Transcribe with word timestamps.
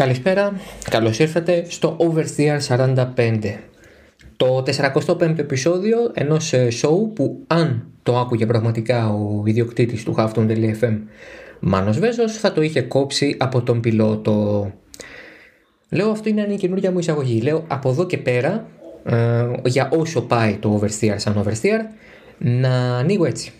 Καλησπέρα, 0.00 0.60
καλώς 0.90 1.18
ήρθατε 1.18 1.64
στο 1.68 1.96
Oversteer 2.00 2.58
45 2.76 3.38
Το 4.36 4.62
45ο 4.78 5.38
επεισόδιο 5.38 5.98
ενός 6.14 6.52
ε, 6.52 6.68
show 6.82 7.14
που 7.14 7.44
αν 7.46 7.86
το 8.02 8.18
άκουγε 8.18 8.46
πραγματικά 8.46 9.08
ο 9.08 9.42
ιδιοκτήτης 9.46 10.04
του 10.04 10.14
Hafton.fm 10.18 10.98
Μάνος 11.60 11.98
Βέζος 11.98 12.32
θα 12.32 12.52
το 12.52 12.62
είχε 12.62 12.80
κόψει 12.82 13.36
από 13.38 13.62
τον 13.62 13.80
πιλότο 13.80 14.70
Λέω 15.90 16.10
αυτό 16.10 16.28
είναι 16.28 16.46
η 16.50 16.56
καινούργια 16.56 16.90
μου 16.90 16.98
εισαγωγή 16.98 17.40
Λέω 17.40 17.64
από 17.68 17.88
εδώ 17.90 18.06
και 18.06 18.18
πέρα 18.18 18.66
ε, 19.04 19.46
για 19.64 19.88
όσο 19.92 20.20
πάει 20.22 20.56
το 20.56 20.80
Oversteer 20.80 21.14
σαν 21.16 21.44
Oversteer 21.44 21.80
να 22.38 22.96
ανοίγω 22.96 23.24
έτσι 23.24 23.52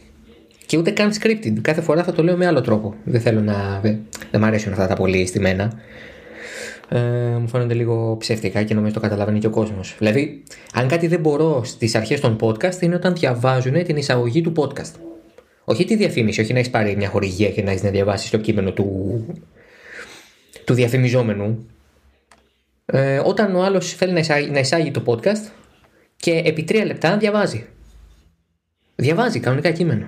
και 0.66 0.78
ούτε 0.78 0.90
καν 0.90 1.12
scripted. 1.20 1.52
Κάθε 1.60 1.80
φορά 1.80 2.04
θα 2.04 2.12
το 2.12 2.22
λέω 2.22 2.36
με 2.36 2.46
άλλο 2.46 2.60
τρόπο. 2.60 2.94
Δεν 3.04 3.20
θέλω 3.20 3.40
να. 3.40 3.80
Δεν 3.82 4.00
μου 4.38 4.44
αρέσουν 4.44 4.72
αυτά 4.72 4.86
τα 4.86 4.94
πολύ 4.94 5.26
στημένα 5.26 5.72
ε, 6.88 6.98
μου 7.40 7.48
φαίνονται 7.48 7.74
λίγο 7.74 8.16
ψεύτικα 8.18 8.62
και 8.62 8.74
νομίζω 8.74 8.94
το 8.94 9.00
καταλαβαίνει 9.00 9.38
και 9.38 9.46
ο 9.46 9.50
κόσμος. 9.50 9.94
Δηλαδή, 9.98 10.42
αν 10.72 10.88
κάτι 10.88 11.06
δεν 11.06 11.20
μπορώ 11.20 11.64
στις 11.64 11.94
αρχές 11.94 12.20
των 12.20 12.36
podcast 12.40 12.80
είναι 12.80 12.94
όταν 12.94 13.14
διαβάζουν 13.14 13.84
την 13.84 13.96
εισαγωγή 13.96 14.40
του 14.40 14.52
podcast. 14.56 14.92
Όχι 15.64 15.84
τη 15.84 15.96
διαφήμιση, 15.96 16.40
όχι 16.40 16.52
να 16.52 16.58
έχεις 16.58 16.70
πάρει 16.70 16.96
μια 16.96 17.08
χορηγία 17.08 17.50
και 17.50 17.62
να 17.62 17.70
έχεις 17.70 17.82
να 17.82 17.90
διαβάσεις 17.90 18.30
το 18.30 18.38
κείμενο 18.38 18.72
του, 18.72 18.86
του 20.64 20.74
διαφημιζόμενου. 20.74 21.66
Ε, 22.86 23.18
όταν 23.24 23.54
ο 23.54 23.62
άλλος 23.62 23.94
θέλει 23.94 24.12
να 24.12 24.18
εισάγει, 24.18 24.50
να 24.50 24.58
εισάγει 24.58 24.90
το 24.90 25.02
podcast 25.06 25.50
και 26.16 26.42
επί 26.44 26.62
τρία 26.64 26.84
λεπτά 26.84 27.16
διαβάζει. 27.16 27.66
Διαβάζει 28.96 29.40
κανονικά 29.40 29.70
κείμενο. 29.70 30.06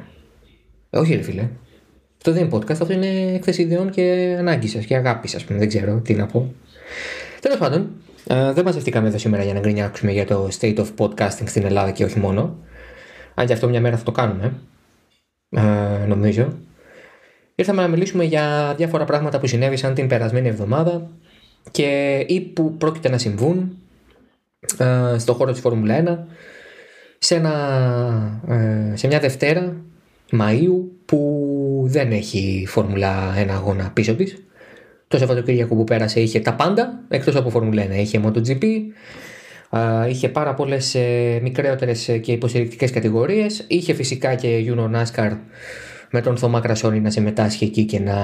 Ε, 0.91 0.99
όχι, 0.99 1.15
ρε 1.15 1.23
φίλε. 1.23 1.49
Αυτό 2.17 2.33
δεν 2.33 2.43
είναι 2.43 2.57
podcast, 2.57 2.71
αυτό 2.81 2.93
είναι 2.93 3.33
έκθεση 3.35 3.63
ιδεών 3.63 3.91
και 3.91 4.37
ανάγκης 4.39 4.71
σας 4.71 4.85
και 4.85 4.97
αγάπης, 4.97 5.35
ας 5.35 5.45
πούμε. 5.45 5.59
Δεν 5.59 5.69
ξέρω 5.69 6.01
τι 6.01 6.15
να 6.15 6.27
πω. 6.27 6.55
Τέλος 7.41 7.59
πάντων, 7.59 7.91
ε, 8.27 8.53
δεν 8.53 8.65
μαζευτήκαμε 8.65 9.09
εδώ 9.09 9.19
σήμερα 9.19 9.43
για 9.43 9.55
να 9.55 9.61
γκρινιάξουμε 9.61 10.13
για 10.13 10.27
το 10.27 10.49
state 10.61 10.77
of 10.77 10.87
podcasting 10.99 11.47
στην 11.47 11.65
Ελλάδα 11.65 11.91
και 11.91 12.05
όχι 12.05 12.19
μόνο. 12.19 12.57
Αν 13.35 13.47
και 13.47 13.53
αυτό 13.53 13.69
μια 13.69 13.81
μέρα 13.81 13.97
θα 13.97 14.03
το 14.03 14.13
κάνουμε, 14.13 14.53
ε, 15.51 15.61
νομίζω. 16.07 16.53
Ήρθαμε 17.55 17.83
να 17.83 17.89
μιλήσουμε 17.89 18.25
για 18.25 18.75
διάφορα 18.77 19.05
πράγματα 19.05 19.39
που 19.41 19.47
συνέβησαν 19.47 19.95
την 19.95 20.07
περασμένη 20.07 20.49
εβδομάδα 20.49 21.11
και 21.71 22.19
ή 22.29 22.41
που 22.41 22.77
πρόκειται 22.77 23.09
να 23.09 23.19
συμβούν 23.19 23.79
ε, 24.79 25.19
στο 25.19 25.35
χώρο 25.35 25.53
της 25.53 25.61
Φόρμουλα 25.61 26.03
1 26.05 26.19
σε, 27.19 27.35
ένα, 27.35 28.43
σε 28.95 29.07
μια 29.07 29.21
Δευτέρα 29.21 29.77
Μαΐου 30.33 30.85
που 31.05 31.83
δεν 31.87 32.13
έχει 32.13 32.65
Φόρμουλα 32.69 33.35
1 33.45 33.49
αγώνα 33.49 33.91
πίσω 33.91 34.15
της 34.15 34.48
το 35.09 35.19
Σαββατοκύριακο 35.19 35.75
που 35.75 35.85
πέρασε 35.85 36.21
είχε 36.21 36.41
τα 36.41 36.55
πάντα 36.55 37.01
εκτός 37.09 37.37
από 37.37 37.51
Φόρμουλα 37.51 37.87
1. 37.87 37.91
Είχε 37.91 38.21
MotoGP, 38.25 38.65
είχε 40.09 40.29
πάρα 40.29 40.55
πολλές 40.55 40.95
ε, 40.95 41.39
μικρότερες 41.43 42.09
ε, 42.09 42.19
και 42.19 42.33
υποστηρικτικές 42.33 42.91
κατηγορίες. 42.91 43.65
Είχε 43.67 43.95
φυσικά 43.95 44.35
και 44.35 44.65
Juno 44.67 44.91
NASCAR 44.97 45.37
με 46.11 46.21
τον 46.21 46.37
Θωμά 46.37 46.61
Κρασόνη 46.61 47.01
να 47.01 47.11
συμμετάσχει 47.11 47.65
εκεί 47.65 47.85
και 47.85 48.01
να 48.01 48.17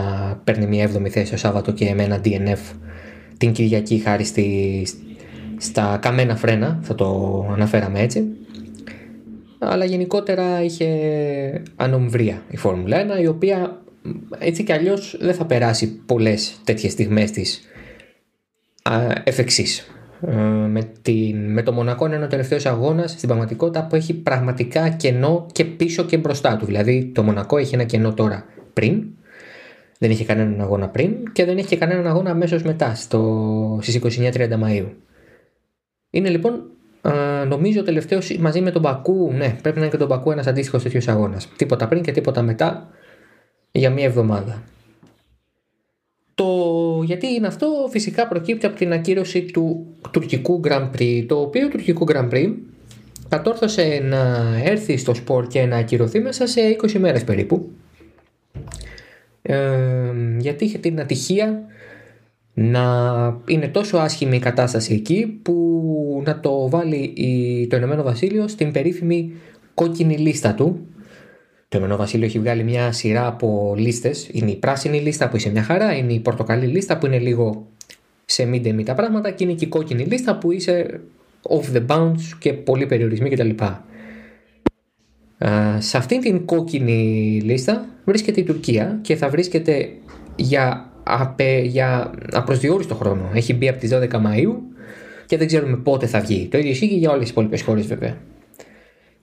παίρνει 0.45 0.67
μια 0.67 0.91
7η 0.91 1.09
θέση 1.09 1.31
το 1.31 1.37
Σάββατο 1.37 1.73
και 1.73 1.95
με 1.95 2.03
ένα 2.03 2.21
DNF 2.25 2.75
την 3.39 3.53
Κυριακή 3.53 3.99
χάρη 3.99 4.25
στη, 4.25 4.87
στα 5.57 5.99
καμένα 6.03 6.37
φρένα, 6.37 6.79
θα 6.83 6.95
το 6.95 7.41
αναφέραμε 7.53 8.01
έτσι. 8.01 8.25
Αλλά 9.59 9.85
γενικότερα 9.85 10.63
είχε 10.63 10.89
ανομβρία 11.77 12.43
η 12.49 12.57
Φόρμουλα 12.57 13.19
1 13.19 13.23
η 13.23 13.27
οποία 13.27 13.84
έτσι 14.39 14.65
κι 14.65 14.73
αλλιώς 14.73 15.17
δεν 15.21 15.35
θα 15.35 15.47
περάσει 15.47 16.01
πολλές 16.07 16.61
τέτοιες 16.65 16.93
στιγμές 16.93 17.31
της 17.31 17.69
εφ' 19.25 19.39
εξής. 19.39 19.89
Ε, 20.27 20.35
με, 20.69 20.91
την, 21.03 21.53
με 21.53 21.63
το 21.63 21.73
Μονακό 21.73 22.07
είναι 22.07 22.25
ο 22.25 22.27
τελευταίος 22.27 22.67
αγώνας 22.67 23.11
στην 23.11 23.29
πραγματικότητα 23.29 23.87
που 23.87 23.97
έχει 23.97 24.15
πραγματικά 24.15 24.89
κενό 24.89 25.47
και 25.53 25.65
πίσω 25.65 26.05
και 26.05 26.17
μπροστά 26.17 26.57
του. 26.57 26.67
Δηλαδή 26.67 27.11
το 27.15 27.23
Μονακό 27.23 27.57
έχει 27.57 27.75
ένα 27.75 27.85
κενό 27.85 28.15
τώρα 28.15 28.45
πριν, 28.73 29.05
δεν 29.99 30.11
είχε 30.11 30.25
κανέναν 30.25 30.61
αγώνα 30.61 30.89
πριν 30.89 31.33
και 31.33 31.45
δεν 31.45 31.59
έχει 31.59 31.67
και 31.67 31.77
κανέναν 31.77 32.07
αγώνα 32.07 32.31
αμέσως 32.31 32.63
μετά 32.63 32.95
στο, 32.95 33.79
στις 33.83 34.19
29-30 34.19 34.49
Μαΐου. 34.49 34.87
Είναι 36.11 36.29
λοιπόν 36.29 36.63
ε, 37.03 37.45
νομίζω 37.45 37.81
ο 37.81 37.85
τελευταίος 37.85 38.37
μαζί 38.37 38.61
με 38.61 38.71
τον 38.71 38.83
Μπακού, 38.83 39.33
ναι, 39.33 39.57
πρέπει 39.63 39.77
να 39.77 39.83
είναι 39.83 39.91
και 39.91 39.97
τον 39.97 40.07
Μπακού 40.07 40.31
ένας 40.31 40.47
αντίστοιχος 40.47 40.83
τέτοιος 40.83 41.09
αγώνας. 41.09 41.49
Τίποτα 41.57 41.89
πριν 41.89 42.03
και 42.03 42.13
τίποτα 42.13 42.43
μετά 42.43 42.89
για 43.79 43.91
μία 43.91 44.05
εβδομάδα. 44.05 44.63
Το 46.35 46.47
γιατί 47.05 47.27
είναι 47.27 47.47
αυτό 47.47 47.89
φυσικά 47.91 48.29
προκύπτει 48.29 48.67
από 48.67 48.77
την 48.77 48.93
ακύρωση 48.93 49.43
του 49.43 49.87
τουρκικού 50.11 50.61
Grand 50.65 50.91
Prix, 50.99 51.25
το 51.29 51.41
οποίο 51.41 51.69
τουρκικό 51.69 52.07
Grand 52.09 52.31
Prix 52.31 52.53
κατόρθωσε 53.29 54.01
να 54.03 54.53
έρθει 54.65 54.97
στο 54.97 55.15
σπορ 55.15 55.47
και 55.47 55.67
να 55.67 55.77
ακυρωθεί 55.77 56.21
μέσα 56.21 56.47
σε 56.47 56.61
20 56.83 56.93
μέρες 56.93 57.25
περίπου. 57.25 57.71
Ε, 59.43 59.81
γιατί 60.39 60.65
είχε 60.65 60.79
την 60.79 61.01
ατυχία 61.01 61.63
να 62.55 62.83
είναι 63.47 63.69
τόσο 63.69 63.97
άσχημη 63.97 64.37
η 64.37 64.41
κατάσταση 64.41 64.95
εκεί 64.95 65.27
που 65.43 66.23
να 66.27 66.41
το 66.41 66.69
βάλει 66.69 67.13
το 67.71 67.77
Ηνωμένο 67.77 68.03
Βασίλειο 68.03 68.49
στην 68.49 68.73
περίφημη 68.73 69.33
κόκκινη 69.75 70.17
λίστα 70.17 70.55
του 70.55 70.87
το 71.75 71.81
Ηνωμένο 71.81 71.99
Βασίλειο 71.99 72.27
έχει 72.27 72.39
βγάλει 72.39 72.65
μια 72.65 72.93
σειρά 72.93 73.27
από 73.27 73.75
λίστες. 73.77 74.29
Είναι 74.33 74.51
η 74.51 74.57
πράσινη 74.57 75.01
λίστα 75.01 75.29
που 75.29 75.37
είσαι 75.37 75.51
μια 75.51 75.63
χαρά, 75.63 75.97
είναι 75.97 76.13
η 76.13 76.21
πορτοκαλί 76.21 76.67
λίστα 76.67 76.99
που 76.99 77.07
είναι 77.07 77.19
λίγο 77.19 77.67
σε 78.25 78.45
μη 78.45 78.83
τα 78.85 78.95
πράγματα 78.95 79.31
και 79.31 79.45
είναι 79.45 79.53
και 79.53 79.65
η 79.65 79.69
κόκκινη 79.69 80.05
λίστα 80.05 80.39
που 80.39 80.53
είσαι 80.53 81.01
off 81.43 81.77
the 81.77 81.87
bounds 81.87 82.21
και 82.39 82.53
πολλοί 82.53 82.87
περιορισμοί 82.87 83.31
κτλ. 83.31 83.51
Σε 85.79 85.97
αυτήν 85.97 86.21
την 86.21 86.45
κόκκινη 86.45 87.41
λίστα 87.45 87.87
βρίσκεται 88.05 88.41
η 88.41 88.45
Τουρκία 88.45 88.99
και 89.03 89.17
θα 89.17 89.29
βρίσκεται 89.29 89.89
για, 90.37 90.91
απε, 91.03 91.61
για 91.61 92.11
απροσδιόριστο 92.33 92.95
χρόνο. 92.95 93.31
Έχει 93.35 93.55
μπει 93.55 93.69
από 93.69 93.79
τις 93.79 93.91
12 93.93 94.09
Μαΐου 94.11 94.55
και 95.27 95.37
δεν 95.37 95.47
ξέρουμε 95.47 95.77
πότε 95.77 96.07
θα 96.07 96.21
βγει. 96.21 96.49
Το 96.51 96.59
ίδιο 96.59 96.71
ισχύει 96.71 96.87
για 96.87 97.11
όλες 97.11 97.23
τις 97.23 97.31
υπόλοιπες 97.31 97.63
χώρες 97.63 97.87
βέβαια. 97.87 98.17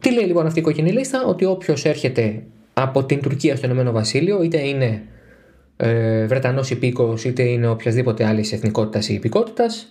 Τι 0.02 0.12
λέει 0.14 0.26
λοιπόν 0.26 0.46
αυτή 0.46 0.60
η 0.60 0.62
κόκκινη 0.62 0.92
λίστα, 0.92 1.26
ότι 1.26 1.46
όποιος 1.46 1.86
έρχεται 1.86 2.44
από 2.74 3.04
την 3.04 3.22
Τουρκία 3.22 3.56
στο 3.56 3.66
Ηνωμένο 3.66 3.92
Βασίλειο, 3.92 4.44
είτε 4.44 4.68
είναι 4.68 5.02
ε, 5.78 6.26
Βρετανός 6.26 6.70
υπήκος, 6.70 7.26
είτε 7.26 7.44
είναι 7.44 7.68
οποιασδήποτε 7.68 8.26
άλλης 8.26 8.52
εθνικότητας 8.52 9.10
ή 9.10 9.14
υπηκότητας, 9.14 9.88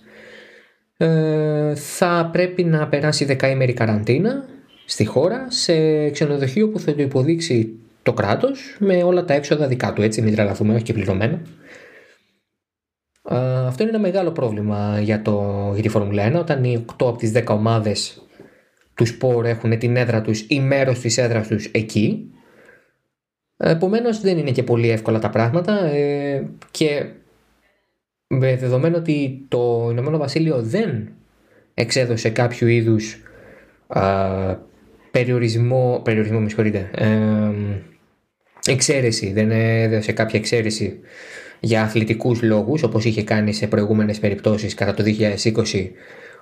ε, 0.97 1.75
θα 1.75 2.29
πρέπει 2.31 2.63
να 2.63 2.87
περάσει 2.87 3.25
δεκαήμερη 3.25 3.73
καραντίνα 3.73 4.45
στη 4.85 5.05
χώρα 5.05 5.45
σε 5.49 6.09
ξενοδοχείο 6.09 6.69
που 6.69 6.79
θα 6.79 6.95
το 6.95 7.01
υποδείξει 7.01 7.79
το 8.03 8.13
κράτος 8.13 8.75
με 8.79 9.03
όλα 9.03 9.25
τα 9.25 9.33
έξοδα 9.33 9.67
δικά 9.67 9.93
του, 9.93 10.01
έτσι 10.01 10.21
μην 10.21 10.33
τρελαθούμε, 10.33 10.73
όχι 10.73 10.83
και 10.83 10.93
πληρωμένα. 10.93 11.41
Ε, 13.29 13.65
αυτό 13.65 13.83
είναι 13.83 13.91
ένα 13.91 14.01
μεγάλο 14.01 14.31
πρόβλημα 14.31 14.99
για, 15.01 15.21
το, 15.21 15.69
για 15.73 15.83
τη 15.83 15.89
Φόρμουλα 15.89 16.31
1 16.31 16.39
όταν 16.39 16.63
οι 16.63 16.85
8 16.87 17.07
από 17.07 17.17
τις 17.17 17.31
10 17.35 17.43
ομάδες 17.47 18.21
τους 19.01 19.09
σπορ 19.09 19.45
έχουν 19.45 19.77
την 19.77 19.95
έδρα 19.95 20.21
τους 20.21 20.45
ή 20.47 20.59
μέρος 20.59 20.99
της 20.99 21.17
έδρας 21.17 21.47
τους 21.47 21.65
εκεί. 21.65 22.31
Επομένως 23.57 24.21
δεν 24.21 24.37
είναι 24.37 24.51
και 24.51 24.63
πολύ 24.63 24.89
εύκολα 24.89 25.19
τα 25.19 25.29
πράγματα 25.29 25.85
ε, 25.85 26.47
και 26.71 27.05
με 28.27 28.55
δεδομένο 28.55 28.97
ότι 28.97 29.45
το 29.47 29.87
Ηνωμένο 29.91 30.17
Βασίλειο 30.17 30.61
δεν 30.61 31.09
εξέδωσε 31.73 32.29
κάποιο 32.29 32.67
είδους 32.67 33.17
α, 33.87 34.01
περιορισμό, 35.11 36.01
περιορισμό 36.03 36.39
με 36.39 36.47
συγχωρείτε, 36.47 36.89
ε, 36.95 37.51
εξαίρεση, 38.71 39.31
δεν 39.33 39.51
έδωσε 39.51 40.11
κάποια 40.11 40.39
εξαίρεση 40.39 40.99
για 41.59 41.81
αθλητικούς 41.81 42.41
λόγους 42.41 42.83
όπως 42.83 43.05
είχε 43.05 43.23
κάνει 43.23 43.53
σε 43.53 43.67
προηγούμενες 43.67 44.19
περιπτώσεις 44.19 44.73
κατά 44.73 44.93
το 44.93 45.03
2020 45.03 45.89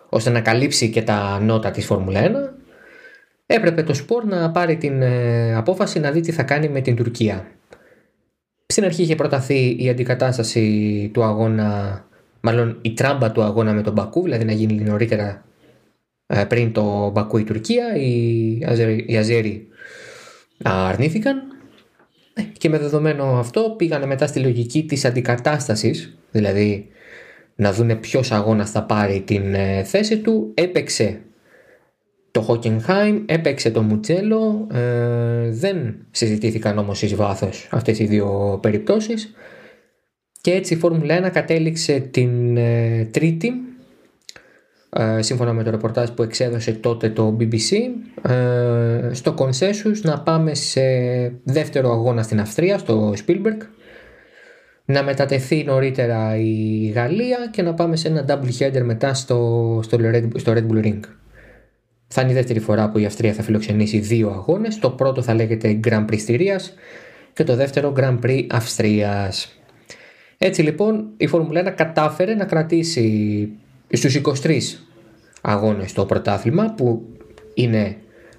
ώστε 0.10 0.30
να 0.30 0.42
καλύψει 0.42 0.90
και 0.90 1.02
τα 1.02 1.40
νότα 1.40 1.72
της 1.72 1.86
Φόρμουλα 1.86 2.22
1 2.24 2.32
έπρεπε 3.46 3.84
το 3.84 3.94
σπορ 3.94 4.26
να 4.26 4.52
πάρει 4.52 4.78
την 4.78 5.02
ε, 5.02 5.56
απόφαση 5.56 6.00
να 6.00 6.12
δει 6.12 6.20
τι 6.20 6.32
θα 6.32 6.44
κάνει 6.44 6.70
με 6.70 6.82
την 6.82 6.96
Τουρκία. 6.96 7.48
Στην 8.66 8.84
αρχή 8.84 9.02
είχε 9.02 9.16
προταθεί 9.16 9.84
η 9.84 9.90
αντικατάσταση 9.90 11.10
του 11.14 11.24
αγώνα, 11.24 12.04
μάλλον 12.42 12.78
η 12.82 12.94
τράμπα 12.94 13.32
του 13.32 13.42
αγώνα 13.42 13.74
με 13.74 13.82
τον 13.82 13.94
Μπακού, 13.94 14.24
δηλαδή 14.24 14.46
να 14.46 14.52
γίνει 14.52 14.74
νωρίτερα 14.74 15.46
ε, 16.28 16.44
πριν 16.44 16.72
το 16.72 17.10
Μπακού 17.10 17.38
η 17.38 17.44
Τουρκία, 17.44 17.96
οι 17.96 19.18
Αζέρι 19.18 19.68
αρνήθηκαν 20.64 21.42
ε, 22.34 22.42
και 22.58 22.70
με 22.70 22.78
δεδομένο 22.78 23.40
αυτό 23.40 23.74
πήγανε 23.78 24.06
μετά 24.06 24.28
στη 24.28 24.40
λογική 24.40 24.86
της 24.86 25.06
αντικατάστασης, 25.06 26.18
δηλαδή 26.32 26.88
να 27.60 27.74
δούνε 27.74 27.96
ποιος 27.96 28.32
αγώνας 28.32 28.72
θα 28.72 28.84
πάρει 28.84 29.22
την 29.22 29.54
ε, 29.54 29.84
θέση 29.84 30.18
του. 30.18 30.52
Έπαιξε 30.54 31.20
το 32.32 32.42
Χόκενχάιμ, 32.42 33.24
έπαιξε 33.26 33.72
το 33.72 33.82
Μουτσέλο, 33.82 34.68
ε, 34.74 35.50
δεν 35.50 35.96
συζητήθηκαν 36.12 36.78
όμως 36.78 37.02
εις 37.02 37.16
βάθος 37.16 37.68
αυτές 37.72 38.00
οι 38.00 38.06
δύο 38.06 38.60
περιπτώσεις 38.62 39.34
και 40.42 40.52
Και 40.52 40.58
έτσι 40.58 40.74
η 40.74 40.78
Φόρμουλα 40.78 41.28
1 41.28 41.32
κατέληξε 41.32 42.00
την 42.00 42.58
ε, 42.58 43.06
Τρίτη, 43.12 43.52
ε, 44.90 45.22
σύμφωνα 45.22 45.54
με 45.54 45.64
το 45.64 45.70
ρεπορτάζ 45.70 46.10
που 46.10 46.24
εξέδωσε 46.24 46.72
τότε 46.72 47.10
το 47.10 47.38
BBC, 47.40 47.78
ε, 48.32 49.14
στο 49.14 49.36
Consensus 49.38 50.02
να 50.02 50.20
πάμε 50.20 50.54
σε 50.54 50.82
δεύτερο 51.44 51.92
αγώνα 51.92 52.24
στην 52.24 52.40
Αυστρία, 52.40 52.78
στο 52.78 53.14
Spielberg, 53.26 53.58
να 54.90 55.04
μετατεθεί 55.04 55.64
νωρίτερα 55.64 56.38
η 56.38 56.86
Γαλλία 56.96 57.38
και 57.52 57.62
να 57.62 57.74
πάμε 57.74 57.96
σε 57.96 58.08
ένα 58.08 58.26
double 58.28 58.60
header 58.60 58.82
μετά 58.82 59.14
στο, 59.14 59.80
στο, 59.84 59.98
Red, 60.02 60.28
στο 60.36 60.54
Red 60.54 60.72
Bull 60.72 60.86
Ring. 60.86 61.00
Θα 62.08 62.22
είναι 62.22 62.32
η 62.32 62.34
δεύτερη 62.34 62.60
φορά 62.60 62.90
που 62.90 62.98
η 62.98 63.06
Αυστρία 63.06 63.34
θα 63.34 63.44
φιλοξενήσει 63.44 64.00
δύο 64.00 64.30
αγώνες. 64.30 64.80
Το 64.80 64.90
πρώτο 64.90 65.22
θα 65.22 65.34
λέγεται 65.34 65.80
Grand 65.88 66.06
Prix 66.06 66.20
Στηρίας 66.20 66.74
και 67.34 67.44
το 67.44 67.56
δεύτερο 67.56 67.94
Grand 67.98 68.20
Prix 68.24 68.46
Αυστρίας. 68.50 69.60
Έτσι 70.38 70.62
λοιπόν 70.62 71.10
η 71.18 71.28
Φόρμουλα 71.28 71.72
1 71.72 71.74
κατάφερε 71.76 72.34
να 72.36 72.46
κρατήσει 72.46 73.50
στους 73.90 74.22
23 74.44 74.60
αγώνες 75.42 75.94
το 75.94 76.06
πρωτάθλημα 76.06 76.74
που 76.78 77.02
είναι 77.54 77.96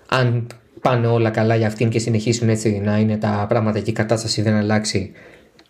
αν 0.08 0.46
πάνε 0.80 1.06
όλα 1.06 1.30
καλά 1.30 1.56
για 1.56 1.66
αυτήν 1.66 1.88
και 1.88 1.98
συνεχίσουν 1.98 2.48
έτσι 2.48 2.80
να 2.84 2.98
είναι 2.98 3.16
τα 3.16 3.46
πράγματα 3.48 3.80
και 3.80 3.90
η 3.90 3.92
κατάσταση 3.94 4.42
δεν 4.42 4.54
αλλάξει 4.54 5.12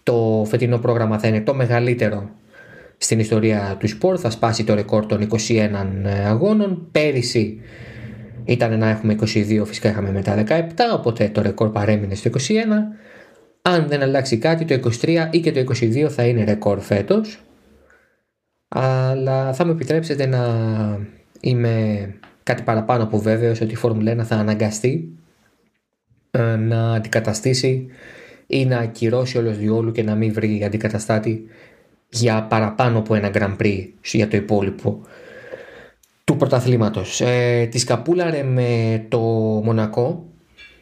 το 0.03 0.45
φετινό 0.49 0.79
πρόγραμμα 0.79 1.19
θα 1.19 1.29
είναι 1.29 1.41
το 1.41 1.55
μεγαλύτερο 1.55 2.31
στην 2.99 3.19
ιστορία 3.19 3.77
του 3.79 3.89
σπορ, 3.89 4.19
θα 4.21 4.31
σπάσει 4.31 4.65
το 4.65 4.75
ρεκόρ 4.75 5.07
των 5.07 5.29
21 5.49 5.69
αγώνων. 6.27 6.89
Πέρυσι 6.93 7.61
ήταν 8.45 8.79
να 8.79 8.89
έχουμε 8.89 9.17
22, 9.21 9.63
φυσικά 9.65 9.89
είχαμε 9.89 10.13
μετά 10.13 10.45
17, 10.49 10.53
οπότε 10.95 11.29
το 11.29 11.43
ρεκόρ 11.43 11.71
παρέμεινε 11.71 12.15
στο 12.15 12.31
21. 12.31 12.41
Αν 13.63 13.87
δεν 13.89 14.03
αλλάξει 14.03 14.39
κάτι, 14.39 14.65
το 14.65 14.91
23 15.03 15.29
ή 15.31 15.41
και 15.41 15.53
το 15.53 15.61
22 15.61 16.07
θα 16.09 16.25
είναι 16.25 16.45
ρεκόρ 16.45 16.81
φέτος. 16.81 17.41
Αλλά 18.69 19.53
θα 19.53 19.65
με 19.65 19.73
επιτρέψετε 19.73 20.27
να 20.27 20.47
είμαι 21.41 22.07
κάτι 22.43 22.63
παραπάνω 22.63 23.03
από 23.03 23.19
βέβαιος 23.19 23.61
ότι 23.61 23.73
η 23.73 23.77
Φόρμουλα 23.77 24.13
1 24.13 24.25
θα 24.25 24.37
αναγκαστεί 24.37 25.19
ε, 26.31 26.57
να 26.57 26.93
αντικαταστήσει 26.93 27.87
ή 28.51 28.65
να 28.65 28.79
ακυρώσει 28.79 29.39
όλος 29.39 29.59
διόλου 29.59 29.93
και 29.93 30.03
να 30.03 30.15
μην 30.15 30.33
βρει 30.33 30.63
αντικαταστάτη 30.65 31.45
για 32.09 32.43
παραπάνω 32.43 32.99
από 32.99 33.15
ένα 33.15 33.31
Grand 33.35 33.57
Prix 33.63 33.89
για 34.13 34.29
το 34.29 34.37
υπόλοιπο 34.37 35.01
του 36.25 36.37
πρωταθλήματος. 36.37 37.21
Ε, 37.21 37.69
τη 37.71 37.79
σκαπούλαρε 37.79 38.43
με 38.43 39.03
το 39.09 39.19
Μονακό, 39.65 40.25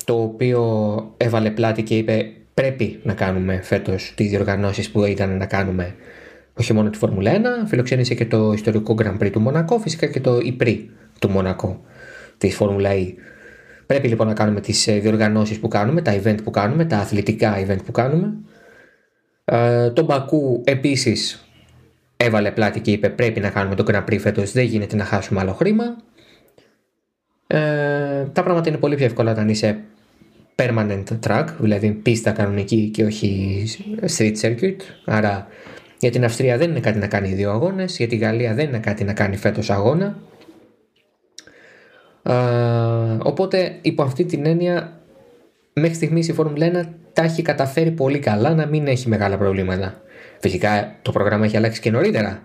το 0.04 0.22
οποίο 0.22 1.14
έβαλε 1.16 1.50
πλάτη 1.50 1.82
και 1.82 1.96
είπε 1.96 2.32
πρέπει 2.54 3.00
να 3.02 3.14
κάνουμε 3.14 3.60
φέτος 3.62 4.12
τις 4.14 4.30
διοργανώσεις 4.30 4.90
που 4.90 5.04
ήταν 5.04 5.36
να 5.36 5.46
κάνουμε 5.46 5.94
όχι 6.54 6.72
μόνο 6.72 6.90
τη 6.90 6.98
Φόρμουλα 6.98 7.32
1, 7.36 7.40
φιλοξένησε 7.66 8.14
και 8.14 8.26
το 8.26 8.52
ιστορικό 8.52 8.96
Grand 9.02 9.18
Prix 9.22 9.30
του 9.32 9.40
Μονακό, 9.40 9.78
φυσικά 9.78 10.06
και 10.06 10.20
το 10.20 10.38
Ιπρί 10.42 10.90
του 11.18 11.30
Μονακό 11.30 11.80
της 12.38 12.54
Φόρμουλα 12.54 12.90
E. 12.92 13.06
Πρέπει 13.88 14.08
λοιπόν 14.08 14.26
να 14.26 14.32
κάνουμε 14.32 14.60
τις 14.60 14.86
ε, 14.86 14.98
διοργανώσεις 14.98 15.58
που 15.58 15.68
κάνουμε, 15.68 16.02
τα 16.02 16.20
event 16.22 16.36
που 16.44 16.50
κάνουμε, 16.50 16.84
τα 16.84 16.96
αθλητικά 16.98 17.66
event 17.66 17.78
που 17.84 17.92
κάνουμε. 17.92 18.32
Ε, 19.44 19.90
τον 19.90 20.04
Μπακού 20.04 20.62
επίσης 20.64 21.48
έβαλε 22.16 22.50
πλάτη 22.50 22.80
και 22.80 22.90
είπε 22.90 23.08
πρέπει 23.08 23.40
να 23.40 23.50
κάνουμε 23.50 23.74
το 23.74 23.84
Grand 23.88 24.04
Prix 24.04 24.18
φέτος, 24.18 24.52
δεν 24.52 24.64
γίνεται 24.64 24.96
να 24.96 25.04
χάσουμε 25.04 25.40
άλλο 25.40 25.52
χρήμα. 25.52 25.84
Ε, 27.46 28.24
τα 28.32 28.42
πράγματα 28.42 28.68
είναι 28.68 28.78
πολύ 28.78 28.96
πιο 28.96 29.04
εύκολα 29.04 29.30
όταν 29.30 29.48
είσαι 29.48 29.78
permanent 30.54 31.04
track, 31.26 31.46
δηλαδή 31.58 31.90
πίστα 31.90 32.30
κανονική 32.30 32.88
και 32.88 33.04
όχι 33.04 33.62
street 34.16 34.34
circuit. 34.40 34.76
Άρα 35.04 35.46
για 35.98 36.10
την 36.10 36.24
Αυστρία 36.24 36.56
δεν 36.56 36.70
είναι 36.70 36.80
κάτι 36.80 36.98
να 36.98 37.06
κάνει 37.06 37.34
δύο 37.34 37.50
αγώνες, 37.50 37.96
για 37.96 38.06
τη 38.06 38.16
Γαλλία 38.16 38.54
δεν 38.54 38.68
είναι 38.68 38.78
κάτι 38.78 39.04
να 39.04 39.12
κάνει 39.12 39.36
φέτος 39.36 39.70
αγώνα. 39.70 40.18
Ε, 42.28 42.34
οπότε 43.22 43.78
υπό 43.82 44.02
αυτή 44.02 44.24
την 44.24 44.46
έννοια 44.46 45.00
μέχρι 45.72 45.94
στιγμής 45.94 46.28
η 46.28 46.32
Φόρμουλα 46.32 46.82
1 46.84 46.88
τα 47.12 47.22
έχει 47.22 47.42
καταφέρει 47.42 47.90
πολύ 47.90 48.18
καλά 48.18 48.54
να 48.54 48.66
μην 48.66 48.86
έχει 48.86 49.08
μεγάλα 49.08 49.38
προβλήματα. 49.38 50.02
Φυσικά 50.40 50.96
το 51.02 51.12
πρόγραμμα 51.12 51.44
έχει 51.44 51.56
αλλάξει 51.56 51.80
και 51.80 51.90
νωρίτερα 51.90 52.42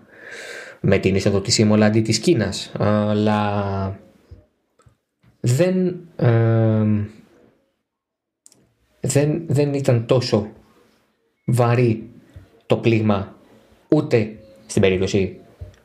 με 0.80 0.98
την 0.98 1.16
είσοδο 1.16 1.42
της 1.42 1.58
Ήμολα 1.58 1.86
αντί 1.86 2.02
της 2.02 2.20
Κίνας 2.20 2.72
αλλά 2.80 4.00
δεν, 5.40 6.00
δεν, 9.00 9.44
δεν 9.48 9.74
ήταν 9.74 10.06
τόσο 10.06 10.52
βαρύ 11.46 12.10
το 12.66 12.78
πλήγμα 12.78 13.36
ούτε 13.90 14.36
στην 14.66 14.82
περίπτωση 14.82 15.40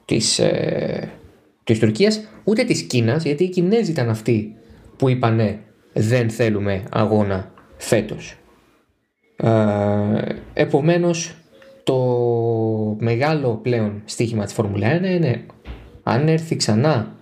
της, 0.05 0.39
ε, 0.39 1.13
της 1.69 1.79
Τουρκίας 1.79 2.29
ούτε 2.45 2.65
της 2.65 2.83
Κίνας 2.83 3.25
γιατί 3.25 3.45
οι 3.45 3.49
Κινέζοι 3.49 3.91
ήταν 3.91 4.09
αυτοί 4.09 4.55
που 4.97 5.09
είπανε 5.09 5.59
δεν 5.93 6.31
θέλουμε 6.31 6.83
αγώνα 6.91 7.53
φέτος. 7.77 8.35
Ε, 9.37 9.49
επομένως 10.53 11.35
το 11.85 11.97
μεγάλο 12.99 13.61
πλέον 13.63 14.03
στοίχημα 14.05 14.45
της 14.45 14.53
Φόρμουλα 14.53 14.99
1 14.99 15.05
είναι 15.05 15.47
αν 16.03 16.29
έρθει 16.29 16.57
ξανά 16.57 17.17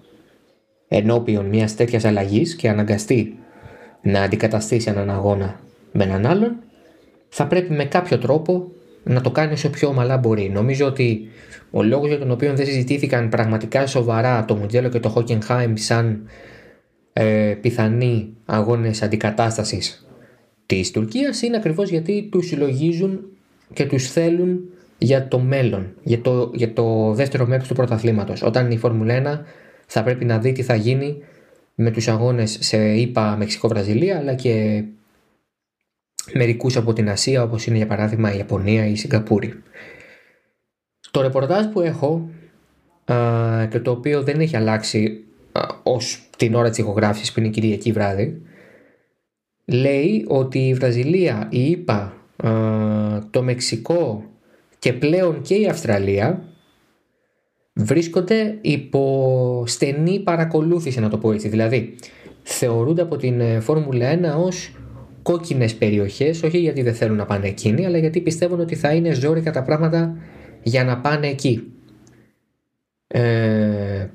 ενώπιον 0.89 1.47
μιας 1.47 1.75
τέτοιας 1.75 2.05
αλλαγής 2.05 2.55
και 2.55 2.69
αναγκαστεί 2.69 3.39
να 4.03 4.23
αντικαταστήσει 4.23 4.91
έναν 4.91 5.11
αγώνα 5.11 5.61
με 5.93 6.05
έναν 6.05 6.27
άλλον 6.27 6.57
θα 7.29 7.47
πρέπει 7.47 7.73
με 7.73 7.85
κάποιο 7.85 8.19
τρόπο 8.19 8.71
να 9.03 9.21
το 9.21 9.31
κάνει 9.31 9.53
όσο 9.53 9.71
πιο 9.71 9.89
ομαλά 9.89 10.17
μπορεί. 10.17 10.51
Νομίζω 10.51 10.87
ότι 10.87 11.29
ο 11.71 11.83
λόγος 11.83 12.09
για 12.09 12.19
τον 12.19 12.31
οποίο 12.31 12.55
δεν 12.55 12.67
συζητήθηκαν 12.67 13.29
πραγματικά 13.29 13.87
σοβαρά 13.87 14.45
το 14.45 14.57
Μουντζέλο 14.57 14.89
και 14.89 15.01
το 15.01 15.15
Hockenheim 15.17 15.73
σαν 15.75 16.29
ε, 17.13 17.55
πιθανοί 17.61 18.37
αγώνες 18.45 19.03
αντικατάστασης 19.03 20.07
της 20.67 20.91
Τουρκίας 20.91 21.43
είναι 21.43 21.57
ακριβώς 21.57 21.91
γιατί 21.91 22.29
τους 22.31 22.47
συλλογίζουν 22.47 23.21
και 23.73 23.87
τους 23.87 24.11
θέλουν 24.11 24.61
για 24.99 25.29
το 25.29 25.39
μέλλον, 25.39 25.95
για 26.03 26.21
το, 26.21 26.51
για 26.55 26.73
το 26.73 27.13
δεύτερο 27.13 27.47
μέρος 27.47 27.69
του 27.69 27.75
πρωταθλήματος. 27.75 28.43
Όταν 28.43 28.71
η 28.71 28.77
Φόρμουλα 28.77 29.43
1 29.43 29.45
θα 29.87 30.03
πρέπει 30.03 30.25
να 30.25 30.39
δει 30.39 30.53
τι 30.53 30.63
θα 30.63 30.75
γίνει 30.75 31.17
με 31.75 31.91
τους 31.91 32.09
αγώνες 32.09 32.59
σε 32.61 32.93
ΙΠΑ, 32.95 33.37
Μεξικό, 33.37 33.69
Βραζιλία 33.69 34.19
αλλά 34.19 34.35
και 34.35 34.85
μερικούς 36.35 36.77
από 36.77 36.93
την 36.93 37.09
Ασία 37.09 37.43
όπως 37.43 37.67
είναι 37.67 37.77
για 37.77 37.87
παράδειγμα 37.87 38.35
η 38.35 38.37
Ιαπωνία 38.39 38.87
ή 38.87 38.93
η 38.93 38.97
Σιγκαπούρη. 38.97 39.63
Το 41.17 41.23
ρεπορτάζ 41.23 41.67
που 41.67 41.81
έχω 41.81 42.31
α, 43.05 43.67
και 43.71 43.81
το 43.81 43.91
οποίο 43.91 44.23
δεν 44.23 44.41
έχει 44.41 44.57
αλλάξει 44.57 45.25
α, 45.53 45.61
ως 45.83 46.29
την 46.37 46.55
ώρα 46.55 46.69
της 46.69 46.79
ηχογράφησης 46.79 47.33
που 47.33 47.39
είναι 47.39 47.49
η 47.49 47.51
Κυριακή 47.51 47.93
βράδυ 47.93 48.43
λέει 49.65 50.25
ότι 50.29 50.59
η 50.59 50.75
Βραζιλία, 50.75 51.49
η 51.51 51.71
ΙΠΑ, 51.71 52.17
το 53.31 53.43
Μεξικό 53.43 54.25
και 54.79 54.93
πλέον 54.93 55.43
και 55.43 55.55
η 55.55 55.67
Αυστραλία 55.67 56.43
βρίσκονται 57.73 58.59
υπό 58.61 59.65
στενή 59.67 60.21
παρακολούθηση 60.21 61.01
να 61.01 61.09
το 61.09 61.19
πω 61.19 61.33
έτσι. 61.33 61.49
Δηλαδή 61.49 61.95
θεωρούνται 62.43 63.03
από 63.03 63.17
την 63.17 63.41
ε, 63.41 63.61
Φόρμουλα 63.61 64.39
1 64.39 64.45
ως 64.45 64.71
κόκκινες 65.23 65.75
περιοχές 65.75 66.43
όχι 66.43 66.59
γιατί 66.59 66.83
δεν 66.83 66.95
θέλουν 66.95 67.17
να 67.17 67.25
πάνε 67.25 67.47
εκείνοι 67.47 67.87
αλλά 67.87 67.99
γιατί 67.99 68.21
πιστεύουν 68.21 68.61
ότι 68.61 68.75
θα 68.75 68.93
είναι 68.93 69.15
ζόρικα 69.15 69.51
τα 69.53 69.63
πράγματα 69.63 70.17
για 70.67 70.85
να 70.85 70.99
πάνε 70.99 71.27
εκεί. 71.27 71.73
Ε, 73.07 74.07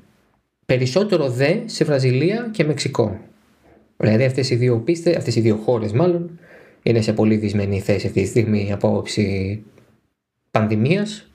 περισσότερο 0.66 1.28
δε 1.28 1.56
σε 1.64 1.84
Βραζιλία 1.84 2.48
και 2.52 2.64
Μεξικό. 2.64 3.20
Δηλαδή 3.96 4.24
αυτές 4.24 4.50
οι 4.50 4.54
δύο 4.54 4.78
πίστες, 4.78 5.16
αυτές 5.16 5.36
οι 5.36 5.40
δύο 5.40 5.56
χώρες 5.56 5.92
μάλλον 5.92 6.38
είναι 6.82 7.00
σε 7.00 7.12
πολύ 7.12 7.36
δυσμενή 7.36 7.80
θέση 7.80 8.06
αυτή 8.06 8.22
τη 8.22 8.28
στιγμή 8.28 8.72
από 8.72 8.88
άποψη 8.88 9.62
πανδημίας 10.50 11.30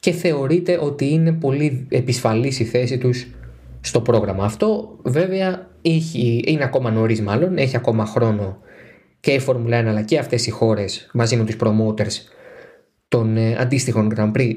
και 0.00 0.10
θεωρείται 0.10 0.78
ότι 0.80 1.12
είναι 1.12 1.32
πολύ 1.32 1.86
επισφαλής 1.88 2.60
η 2.60 2.64
θέση 2.64 2.98
τους 2.98 3.26
στο 3.80 4.00
πρόγραμμα. 4.00 4.44
Αυτό 4.44 4.98
βέβαια 5.02 5.68
έχει, 5.82 6.42
είναι 6.46 6.64
ακόμα 6.64 6.90
νωρίς 6.90 7.20
μάλλον, 7.20 7.58
έχει 7.58 7.76
ακόμα 7.76 8.06
χρόνο 8.06 8.58
και 9.20 9.30
η 9.30 9.38
Φόρμουλα 9.38 9.82
1 9.82 9.86
αλλά 9.86 10.02
και 10.02 10.18
αυτές 10.18 10.46
οι 10.46 10.50
χώρες 10.50 11.10
μαζί 11.12 11.36
με 11.36 11.44
τους 11.44 11.56
promoters 11.60 12.36
των 13.08 13.36
ε, 13.36 13.56
αντίστοιχων 13.58 14.12
Grand 14.16 14.32
Prix 14.32 14.54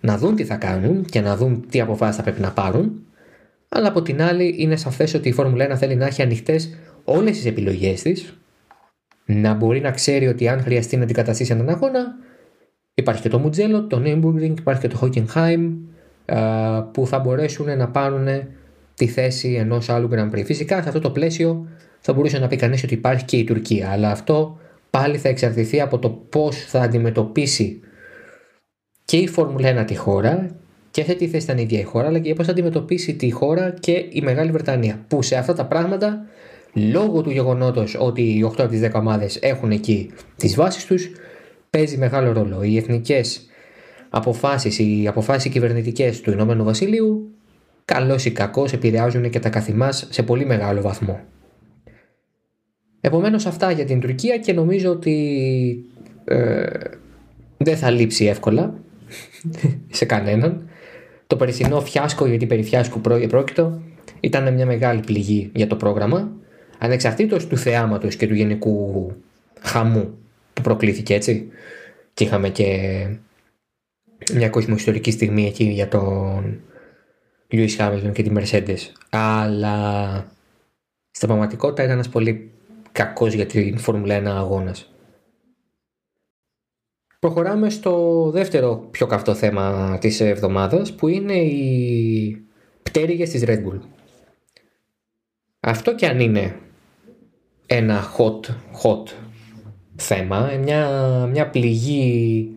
να 0.00 0.18
δουν 0.18 0.36
τι 0.36 0.44
θα 0.44 0.56
κάνουν 0.56 1.04
και 1.04 1.20
να 1.20 1.36
δουν 1.36 1.66
τι 1.70 1.80
αποφάσεις 1.80 2.16
θα 2.16 2.22
πρέπει 2.22 2.40
να 2.40 2.52
πάρουν 2.52 3.04
αλλά 3.68 3.88
από 3.88 4.02
την 4.02 4.22
άλλη 4.22 4.54
είναι 4.58 4.76
σαφές 4.76 5.14
ότι 5.14 5.28
η 5.28 5.32
Φόρμουλα 5.32 5.72
1 5.72 5.76
θέλει 5.76 5.94
να 5.96 6.06
έχει 6.06 6.22
ανοιχτές 6.22 6.74
όλες 7.04 7.36
τις 7.36 7.46
επιλογές 7.46 8.02
της 8.02 8.34
να 9.24 9.54
μπορεί 9.54 9.80
να 9.80 9.90
ξέρει 9.90 10.26
ότι 10.26 10.48
αν 10.48 10.60
χρειαστεί 10.60 10.96
να 10.96 11.02
αντικαταστήσει 11.02 11.52
έναν 11.52 11.68
αγώνα 11.68 12.14
υπάρχει 12.94 13.22
και 13.22 13.28
το 13.28 13.38
Μουτζέλο, 13.38 13.86
το 13.86 14.02
Nürburgring, 14.04 14.54
υπάρχει 14.58 14.80
και 14.80 14.88
το 14.88 14.98
Hockenheim 15.02 15.70
που 16.92 17.06
θα 17.06 17.18
μπορέσουν 17.18 17.76
να 17.76 17.88
πάρουν 17.88 18.28
τη 18.94 19.06
θέση 19.06 19.54
ενός 19.54 19.88
άλλου 19.88 20.08
Grand 20.12 20.30
Prix. 20.30 20.44
Φυσικά 20.44 20.82
σε 20.82 20.88
αυτό 20.88 21.00
το 21.00 21.10
πλαίσιο 21.10 21.66
θα 22.00 22.12
μπορούσε 22.12 22.38
να 22.38 22.46
πει 22.46 22.56
κανείς 22.56 22.84
ότι 22.84 22.94
υπάρχει 22.94 23.24
και 23.24 23.36
η 23.36 23.44
Τουρκία 23.44 23.90
αλλά 23.90 24.10
αυτό 24.10 24.58
πάλι 24.90 25.18
θα 25.18 25.28
εξαρτηθεί 25.28 25.80
από 25.80 25.98
το 25.98 26.10
πώς 26.10 26.56
θα 26.56 26.80
αντιμετωπίσει 26.80 27.80
και 29.10 29.16
η 29.16 29.26
Φόρμουλα 29.26 29.82
1 29.82 29.86
τη 29.86 29.96
χώρα 29.96 30.50
και 30.90 31.04
σε 31.04 31.14
τι 31.14 31.28
θέση 31.28 31.44
ήταν 31.44 31.58
η 31.58 31.62
ίδια 31.62 31.80
η 31.80 31.82
χώρα, 31.82 32.06
αλλά 32.06 32.18
και 32.18 32.34
πώς 32.34 32.46
θα 32.46 32.52
αντιμετωπίσει 32.52 33.14
τη 33.14 33.30
χώρα 33.30 33.74
και 33.80 34.06
η 34.10 34.20
Μεγάλη 34.22 34.50
Βρετανία. 34.50 35.04
Που 35.08 35.22
σε 35.22 35.36
αυτά 35.36 35.52
τα 35.52 35.66
πράγματα, 35.66 36.26
λόγω 36.72 37.22
του 37.22 37.30
γεγονότος 37.30 37.96
ότι 37.98 38.22
οι 38.22 38.44
8 38.44 38.52
από 38.58 38.68
τις 38.68 38.80
10 38.80 38.90
ομάδες 38.94 39.36
έχουν 39.36 39.70
εκεί 39.70 40.10
τις 40.36 40.54
βάσεις 40.54 40.84
τους, 40.84 41.10
παίζει 41.70 41.96
μεγάλο 41.96 42.32
ρόλο. 42.32 42.62
Οι 42.62 42.76
εθνικές 42.76 43.46
αποφάσεις, 44.08 44.78
οι 44.78 45.06
αποφάσεις 45.08 45.50
κυβερνητικές 45.50 46.20
του 46.20 46.30
Ηνωμένου 46.30 46.64
Βασιλείου, 46.64 47.30
καλό 47.84 48.18
ή 48.24 48.30
κακό, 48.30 48.66
επηρεάζουν 48.72 49.30
και 49.30 49.38
τα 49.38 49.48
καθημάς 49.48 50.06
σε 50.10 50.22
πολύ 50.22 50.46
μεγάλο 50.46 50.80
βαθμό. 50.80 51.20
Επομένως, 53.00 53.46
αυτά 53.46 53.70
για 53.70 53.84
την 53.84 54.00
Τουρκία 54.00 54.38
και 54.38 54.52
νομίζω 54.52 54.90
ότι 54.90 55.84
ε, 56.24 56.66
δεν 57.56 57.76
θα 57.76 57.90
λείψει 57.90 58.24
εύκολα 58.24 58.74
σε 59.90 60.04
κανέναν. 60.04 60.68
Το 61.26 61.36
περσινό 61.36 61.80
φιάσκο, 61.80 62.26
γιατί 62.26 62.46
περί 62.46 62.62
φιάσκου 62.62 63.00
πρόκειτο, 63.00 63.82
ήταν 64.20 64.54
μια 64.54 64.66
μεγάλη 64.66 65.00
πληγή 65.00 65.50
για 65.54 65.66
το 65.66 65.76
πρόγραμμα, 65.76 66.32
ανεξαρτήτως 66.78 67.46
του 67.46 67.56
θεάματος 67.56 68.16
και 68.16 68.26
του 68.26 68.34
γενικού 68.34 69.12
χαμού 69.60 70.18
που 70.52 70.62
προκλήθηκε 70.62 71.14
έτσι. 71.14 71.48
Και 72.14 72.24
είχαμε 72.24 72.48
και 72.48 72.68
μια 74.34 74.48
κοσμοϊστορική 74.48 75.10
στιγμή 75.10 75.46
εκεί 75.46 75.64
για 75.64 75.88
τον 75.88 76.60
Λιούις 77.48 77.76
Χάμιλτον 77.76 78.12
και 78.12 78.22
τη 78.22 78.30
Mercedes. 78.34 78.78
Αλλά 79.10 80.14
στην 81.10 81.28
πραγματικότητα 81.28 81.82
ήταν 81.82 81.94
ένας 81.94 82.08
πολύ 82.08 82.50
κακός 82.92 83.32
για 83.32 83.46
την 83.46 83.78
Φόρμουλα 83.78 84.18
1 84.18 84.24
αγώνας. 84.24 84.92
Προχωράμε 87.20 87.70
στο 87.70 88.30
δεύτερο 88.32 88.88
πιο 88.90 89.06
καυτό 89.06 89.34
θέμα 89.34 89.98
της 90.00 90.20
εβδομάδας 90.20 90.94
που 90.94 91.08
είναι 91.08 91.34
οι 91.34 92.44
πτέρυγες 92.82 93.30
της 93.30 93.44
Red 93.46 93.58
Bull. 93.58 93.78
Αυτό 95.60 95.94
και 95.94 96.06
αν 96.06 96.20
είναι 96.20 96.56
ένα 97.66 98.02
hot, 98.16 98.50
hot 98.82 99.12
θέμα, 99.96 100.50
μια, 100.62 100.88
μια 101.30 101.50
πληγή 101.50 102.48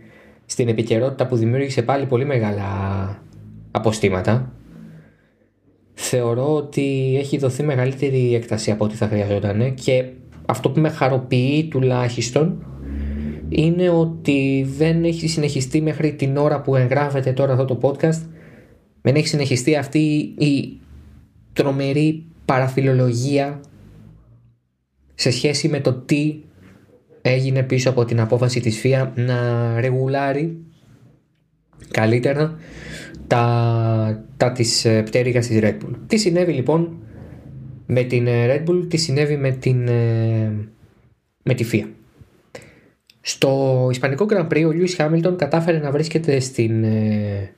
στην 0.45 0.67
επικαιρότητα 0.67 1.27
που 1.27 1.35
δημιούργησε 1.35 1.81
πάλι 1.81 2.05
πολύ 2.05 2.25
μεγάλα 2.25 2.67
αποστήματα, 3.71 4.53
θεωρώ 5.93 6.55
ότι 6.55 7.15
έχει 7.17 7.37
δοθεί 7.37 7.63
μεγαλύτερη 7.63 8.35
έκταση 8.35 8.71
από 8.71 8.85
ό,τι 8.85 8.95
θα 8.95 9.07
χρειαζόταν 9.07 9.73
και 9.73 10.05
αυτό 10.45 10.69
που 10.69 10.79
με 10.79 10.89
χαροποιεί 10.89 11.67
τουλάχιστον 11.67 12.65
είναι 13.55 13.89
ότι 13.89 14.67
δεν 14.77 15.03
έχει 15.03 15.27
συνεχιστεί 15.27 15.81
μέχρι 15.81 16.13
την 16.13 16.37
ώρα 16.37 16.61
που 16.61 16.75
εγγράφεται 16.75 17.31
τώρα 17.31 17.53
αυτό 17.53 17.65
το 17.65 17.79
podcast 17.81 18.27
δεν 19.01 19.15
έχει 19.15 19.27
συνεχιστεί 19.27 19.75
αυτή 19.75 20.33
η 20.37 20.79
τρομερή 21.53 22.25
παραφιλολογία 22.45 23.61
σε 25.15 25.31
σχέση 25.31 25.67
με 25.67 25.79
το 25.79 25.93
τι 25.93 26.35
έγινε 27.21 27.63
πίσω 27.63 27.89
από 27.89 28.05
την 28.05 28.19
απόφαση 28.19 28.59
της 28.59 28.79
ΦΙΑ 28.79 29.13
να 29.15 29.79
ρεγουλάρει 29.79 30.57
καλύτερα 31.91 32.57
τα, 33.27 34.25
τα 34.37 34.51
της 34.51 34.85
ε, 34.85 35.01
πτέρυγας 35.01 35.47
της 35.47 35.59
Red 35.61 35.73
Bull. 35.73 35.95
Τι 36.07 36.17
συνέβη 36.17 36.51
λοιπόν 36.51 36.97
με 37.85 38.03
την 38.03 38.27
ε, 38.27 38.45
Red 38.47 38.69
Bull, 38.69 38.85
τι 38.89 38.97
συνέβη 38.97 39.37
με, 39.37 39.51
την, 39.51 39.87
ε, 39.87 40.53
με 41.43 41.53
τη 41.53 41.65
FIA. 41.71 41.85
Στο 43.25 43.87
Ισπανικό 43.91 44.25
Grand 44.29 44.47
Prix 44.47 44.65
ο 44.67 44.71
Λιούις 44.71 44.95
Χάμιλτον 44.95 45.35
κατάφερε 45.35 45.77
να 45.77 45.91
βρίσκεται 45.91 46.39
στην, 46.39 46.83
ε, 46.83 47.55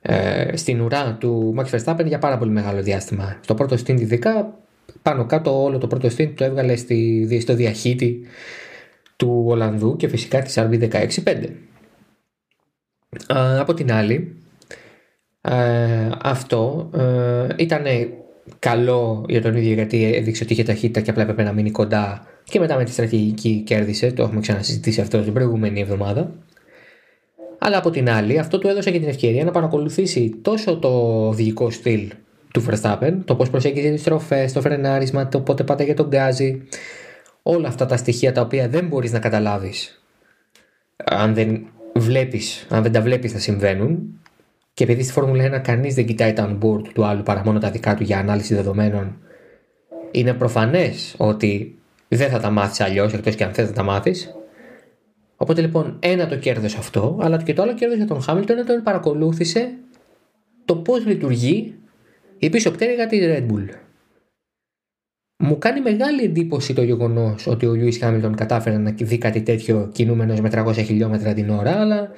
ε, 0.00 0.56
στην 0.56 0.80
ουρά 0.80 1.16
του 1.20 1.54
Max 1.58 1.64
Verstappen 1.64 2.06
για 2.06 2.18
πάρα 2.18 2.38
πολύ 2.38 2.50
μεγάλο 2.50 2.82
διάστημα. 2.82 3.38
Στο 3.40 3.54
πρώτο 3.54 3.76
stint 3.76 4.00
ειδικά 4.00 4.58
πάνω 5.02 5.26
κάτω 5.26 5.62
όλο 5.62 5.78
το 5.78 5.86
πρώτο 5.86 6.08
stint 6.08 6.32
το 6.34 6.44
έβγαλε 6.44 6.76
στη, 6.76 7.38
στο 7.40 7.54
διαχύτη 7.54 8.20
του 9.16 9.44
Ολλανδού 9.46 9.96
και 9.96 10.08
φυσικά 10.08 10.42
της 10.42 10.54
RB165. 10.58 11.44
από 13.58 13.74
την 13.74 13.92
άλλη 13.92 14.36
αυτό 16.22 16.90
ήταν 17.56 17.84
καλό 18.58 19.24
για 19.28 19.42
τον 19.42 19.56
ίδιο 19.56 19.72
γιατί 19.72 20.14
έδειξε 20.14 20.42
ότι 20.42 20.52
είχε 20.52 20.62
ταχύτητα 20.62 21.00
και 21.00 21.10
απλά 21.10 21.22
έπρεπε 21.22 21.42
να 21.42 21.52
μείνει 21.52 21.70
κοντά 21.70 22.26
και 22.50 22.58
μετά 22.58 22.76
με 22.76 22.84
τη 22.84 22.90
στρατηγική 22.90 23.62
κέρδισε, 23.66 24.12
το 24.12 24.22
έχουμε 24.22 24.40
ξανασυζητήσει 24.40 25.00
αυτό 25.00 25.22
την 25.22 25.32
προηγούμενη 25.32 25.80
εβδομάδα. 25.80 26.30
Αλλά 27.58 27.78
από 27.78 27.90
την 27.90 28.10
άλλη, 28.10 28.38
αυτό 28.38 28.58
του 28.58 28.68
έδωσε 28.68 28.90
και 28.90 28.98
την 28.98 29.08
ευκαιρία 29.08 29.44
να 29.44 29.50
παρακολουθήσει 29.50 30.38
τόσο 30.42 30.78
το 30.78 30.88
οδηγικό 31.28 31.70
στυλ 31.70 32.10
του 32.52 32.64
Verstappen, 32.68 33.18
το 33.24 33.34
πώς 33.34 33.50
προσέγγιζε 33.50 33.90
τις 33.90 34.00
στροφέ, 34.00 34.50
το 34.54 34.60
φρενάρισμα, 34.60 35.28
το 35.28 35.40
πότε 35.40 35.64
πάταγε 35.64 35.94
τον 35.94 36.06
γκάζι, 36.06 36.62
όλα 37.42 37.68
αυτά 37.68 37.86
τα 37.86 37.96
στοιχεία 37.96 38.32
τα 38.32 38.40
οποία 38.40 38.68
δεν 38.68 38.86
μπορείς 38.86 39.12
να 39.12 39.18
καταλάβεις 39.18 40.00
αν 41.04 41.34
δεν 41.34 41.66
βλέπεις, 41.94 42.66
αν 42.70 42.82
δεν 42.82 42.92
τα 42.92 43.00
βλέπεις 43.00 43.32
να 43.32 43.38
συμβαίνουν 43.38 44.20
και 44.74 44.84
επειδή 44.84 45.02
στη 45.02 45.12
Φόρμουλα 45.12 45.58
1 45.58 45.62
κανείς 45.62 45.94
δεν 45.94 46.06
κοιτάει 46.06 46.32
τα 46.32 46.48
on-board 46.48 46.88
του 46.94 47.04
άλλου 47.04 47.22
παρά 47.22 47.42
μόνο 47.44 47.58
τα 47.58 47.70
δικά 47.70 47.94
του 47.94 48.02
για 48.02 48.18
ανάλυση 48.18 48.54
δεδομένων 48.54 49.16
είναι 50.10 50.34
προφανές 50.34 51.14
ότι 51.16 51.78
δεν 52.16 52.30
θα 52.30 52.40
τα 52.40 52.50
μάθεις 52.50 52.80
αλλιώς, 52.80 53.12
εκτός 53.12 53.34
και 53.34 53.44
αν 53.44 53.52
θες 53.52 53.68
να 53.68 53.74
τα 53.74 53.82
μάθεις. 53.82 54.34
Οπότε 55.36 55.60
λοιπόν, 55.60 55.96
ένα 56.00 56.26
το 56.26 56.36
κέρδος 56.36 56.76
αυτό, 56.76 57.18
αλλά 57.22 57.42
και 57.42 57.52
το 57.52 57.62
άλλο 57.62 57.74
κέρδος 57.74 57.96
για 57.96 58.06
τον 58.06 58.22
Χάμιλτον 58.22 58.58
είναι 58.58 58.72
ότι 58.72 58.82
παρακολούθησε 58.82 59.74
το 60.64 60.76
πώς 60.76 61.06
λειτουργεί 61.06 61.74
η 62.38 62.50
πίσω 62.50 62.70
πτέρυγα 62.70 63.06
της 63.06 63.20
Red 63.22 63.46
Bull. 63.52 63.68
Μου 65.36 65.58
κάνει 65.58 65.80
μεγάλη 65.80 66.22
εντύπωση 66.22 66.74
το 66.74 66.82
γεγονός 66.82 67.46
ότι 67.46 67.66
ο 67.66 67.72
Λιούι 67.72 67.92
Χάμιλτον 67.92 68.34
κατάφερε 68.34 68.78
να 68.78 68.90
δει 68.90 69.18
κάτι 69.18 69.42
τέτοιο 69.42 69.90
κινούμενο 69.92 70.34
με 70.34 70.50
300 70.52 70.74
χιλιόμετρα 70.74 71.32
την 71.32 71.50
ώρα, 71.50 71.80
αλλά 71.80 72.10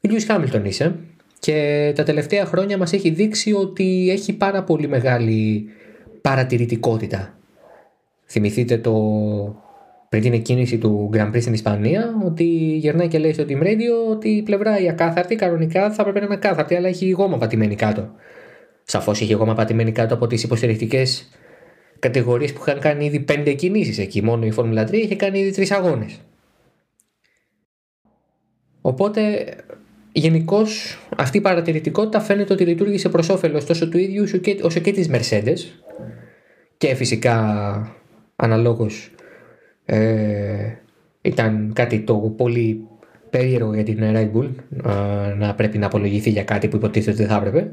ο 0.00 0.08
Λιούι 0.08 0.20
Χάμιλτον 0.20 0.64
είσαι. 0.64 0.94
Και 1.38 1.92
τα 1.94 2.02
τελευταία 2.02 2.44
χρόνια 2.44 2.78
μας 2.78 2.92
έχει 2.92 3.10
δείξει 3.10 3.52
ότι 3.52 4.10
έχει 4.10 4.32
πάρα 4.32 4.64
πολύ 4.64 4.88
μεγάλη 4.88 5.68
παρατηρητικότητα 6.20 7.35
Θυμηθείτε 8.26 8.78
το 8.78 8.92
πριν 10.08 10.22
την 10.22 10.32
εκκίνηση 10.32 10.78
του 10.78 11.10
Grand 11.12 11.30
Prix 11.32 11.40
στην 11.40 11.52
Ισπανία 11.52 12.14
ότι 12.24 12.44
γερνάει 12.76 13.08
και 13.08 13.18
λέει 13.18 13.32
στο 13.32 13.44
Team 13.48 13.62
Radio 13.62 14.10
ότι 14.10 14.28
η 14.28 14.42
πλευρά 14.42 14.80
η 14.80 14.88
ακάθαρτη 14.88 15.34
κανονικά 15.34 15.90
θα 15.90 15.96
έπρεπε 16.00 16.18
να 16.18 16.24
είναι 16.24 16.34
ακάθαρτη 16.34 16.74
αλλά 16.74 16.88
έχει 16.88 17.10
γόμα 17.10 17.36
πατημένη 17.38 17.74
κάτω. 17.74 18.10
Σαφώς 18.82 19.20
είχε 19.20 19.34
γόμα 19.34 19.54
πατημένη 19.54 19.92
κάτω 19.92 20.14
από 20.14 20.26
τις 20.26 20.42
υποστηρικτικές 20.42 21.28
κατηγορίες 21.98 22.52
που 22.52 22.64
είχαν 22.66 22.80
κάνει 22.80 23.04
ήδη 23.04 23.20
πέντε 23.20 23.52
κινήσει 23.52 24.02
εκεί. 24.02 24.22
Μόνο 24.22 24.46
η 24.46 24.50
Φόρμουλα 24.50 24.84
3 24.84 24.92
είχε 24.92 25.16
κάνει 25.16 25.38
ήδη 25.38 25.52
τρεις 25.52 25.70
αγώνες. 25.70 26.20
Οπότε 28.80 29.46
γενικώς 30.12 30.98
αυτή 31.16 31.38
η 31.38 31.40
παρατηρητικότητα 31.40 32.20
φαίνεται 32.20 32.52
ότι 32.52 32.64
λειτουργήσε 32.64 33.08
προς 33.08 33.28
όφελος 33.28 33.64
τόσο 33.64 33.88
του 33.88 33.98
ίδιου 33.98 34.24
όσο 34.62 34.80
και 34.80 34.92
της 34.92 35.10
Mercedes 35.12 35.58
και 36.78 36.94
φυσικά 36.94 37.96
αναλόγως 38.36 39.10
ε, 39.84 40.72
ήταν 41.22 41.72
κάτι 41.74 42.00
το 42.00 42.16
πολύ 42.16 42.86
περίεργο 43.30 43.74
για 43.74 43.82
την 43.82 43.98
Red 44.00 44.30
Bull 44.32 44.48
ε, 44.86 45.34
να 45.34 45.54
πρέπει 45.54 45.78
να 45.78 45.86
απολογηθεί 45.86 46.30
για 46.30 46.44
κάτι 46.44 46.68
που 46.68 46.76
υποτίθεται 46.76 47.10
ότι 47.10 47.20
δεν 47.20 47.28
θα 47.28 47.36
έπρεπε. 47.36 47.72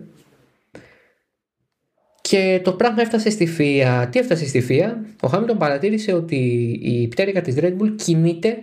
Και 2.21 2.61
το 2.63 2.73
πράγμα 2.73 3.01
έφτασε 3.01 3.29
στη 3.29 3.45
ΦΙΑ. 3.45 4.07
Τι 4.11 4.19
έφτασε 4.19 4.47
στη 4.47 4.61
ΦΙΑ, 4.61 5.05
ο 5.21 5.27
Χάμιλτον 5.27 5.57
παρατήρησε 5.57 6.13
ότι 6.13 6.35
η 6.83 7.07
πτέρυγα 7.07 7.41
της 7.41 7.55
Red 7.59 7.77
Bull 7.77 7.95
κινείται 7.95 8.57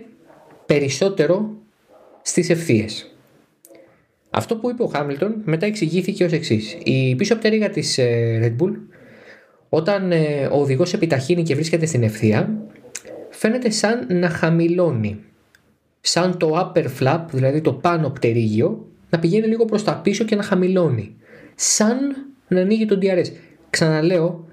περισσότερο 0.65 1.49
στις 2.21 2.49
ευθείες. 2.49 3.15
Αυτό 4.29 4.55
που 4.55 4.69
είπε 4.69 4.83
ο 4.83 4.87
Χάμιλτον 4.87 5.41
μετά 5.43 5.65
εξηγήθηκε 5.65 6.23
ως 6.23 6.31
εξής. 6.31 6.77
Η 6.83 7.15
πίσω 7.15 7.35
πτέρυγα 7.35 7.69
της 7.69 7.97
ε, 7.97 8.39
Red 8.43 8.63
Bull 8.63 8.73
όταν 9.73 10.11
ε, 10.11 10.45
ο 10.51 10.59
οδηγός 10.59 10.93
επιταχύνει 10.93 11.43
και 11.43 11.55
βρίσκεται 11.55 11.85
στην 11.85 12.03
ευθεία, 12.03 12.49
φαίνεται 13.29 13.69
σαν 13.69 14.07
να 14.09 14.29
χαμηλώνει. 14.29 15.23
Σαν 16.01 16.37
το 16.37 16.59
upper 16.59 16.85
flap, 16.99 17.25
δηλαδή 17.31 17.61
το 17.61 17.73
πάνω 17.73 18.09
πτερίγιο, 18.09 18.87
να 19.09 19.19
πηγαίνει 19.19 19.47
λίγο 19.47 19.65
προς 19.65 19.83
τα 19.83 19.97
πίσω 19.97 20.23
και 20.23 20.35
να 20.35 20.43
χαμηλώνει. 20.43 21.15
Σαν 21.55 21.97
να 22.47 22.61
ανοίγει 22.61 22.85
τον 22.85 22.99
DRS. 23.01 23.25
Ξαναλέω, 23.69 24.47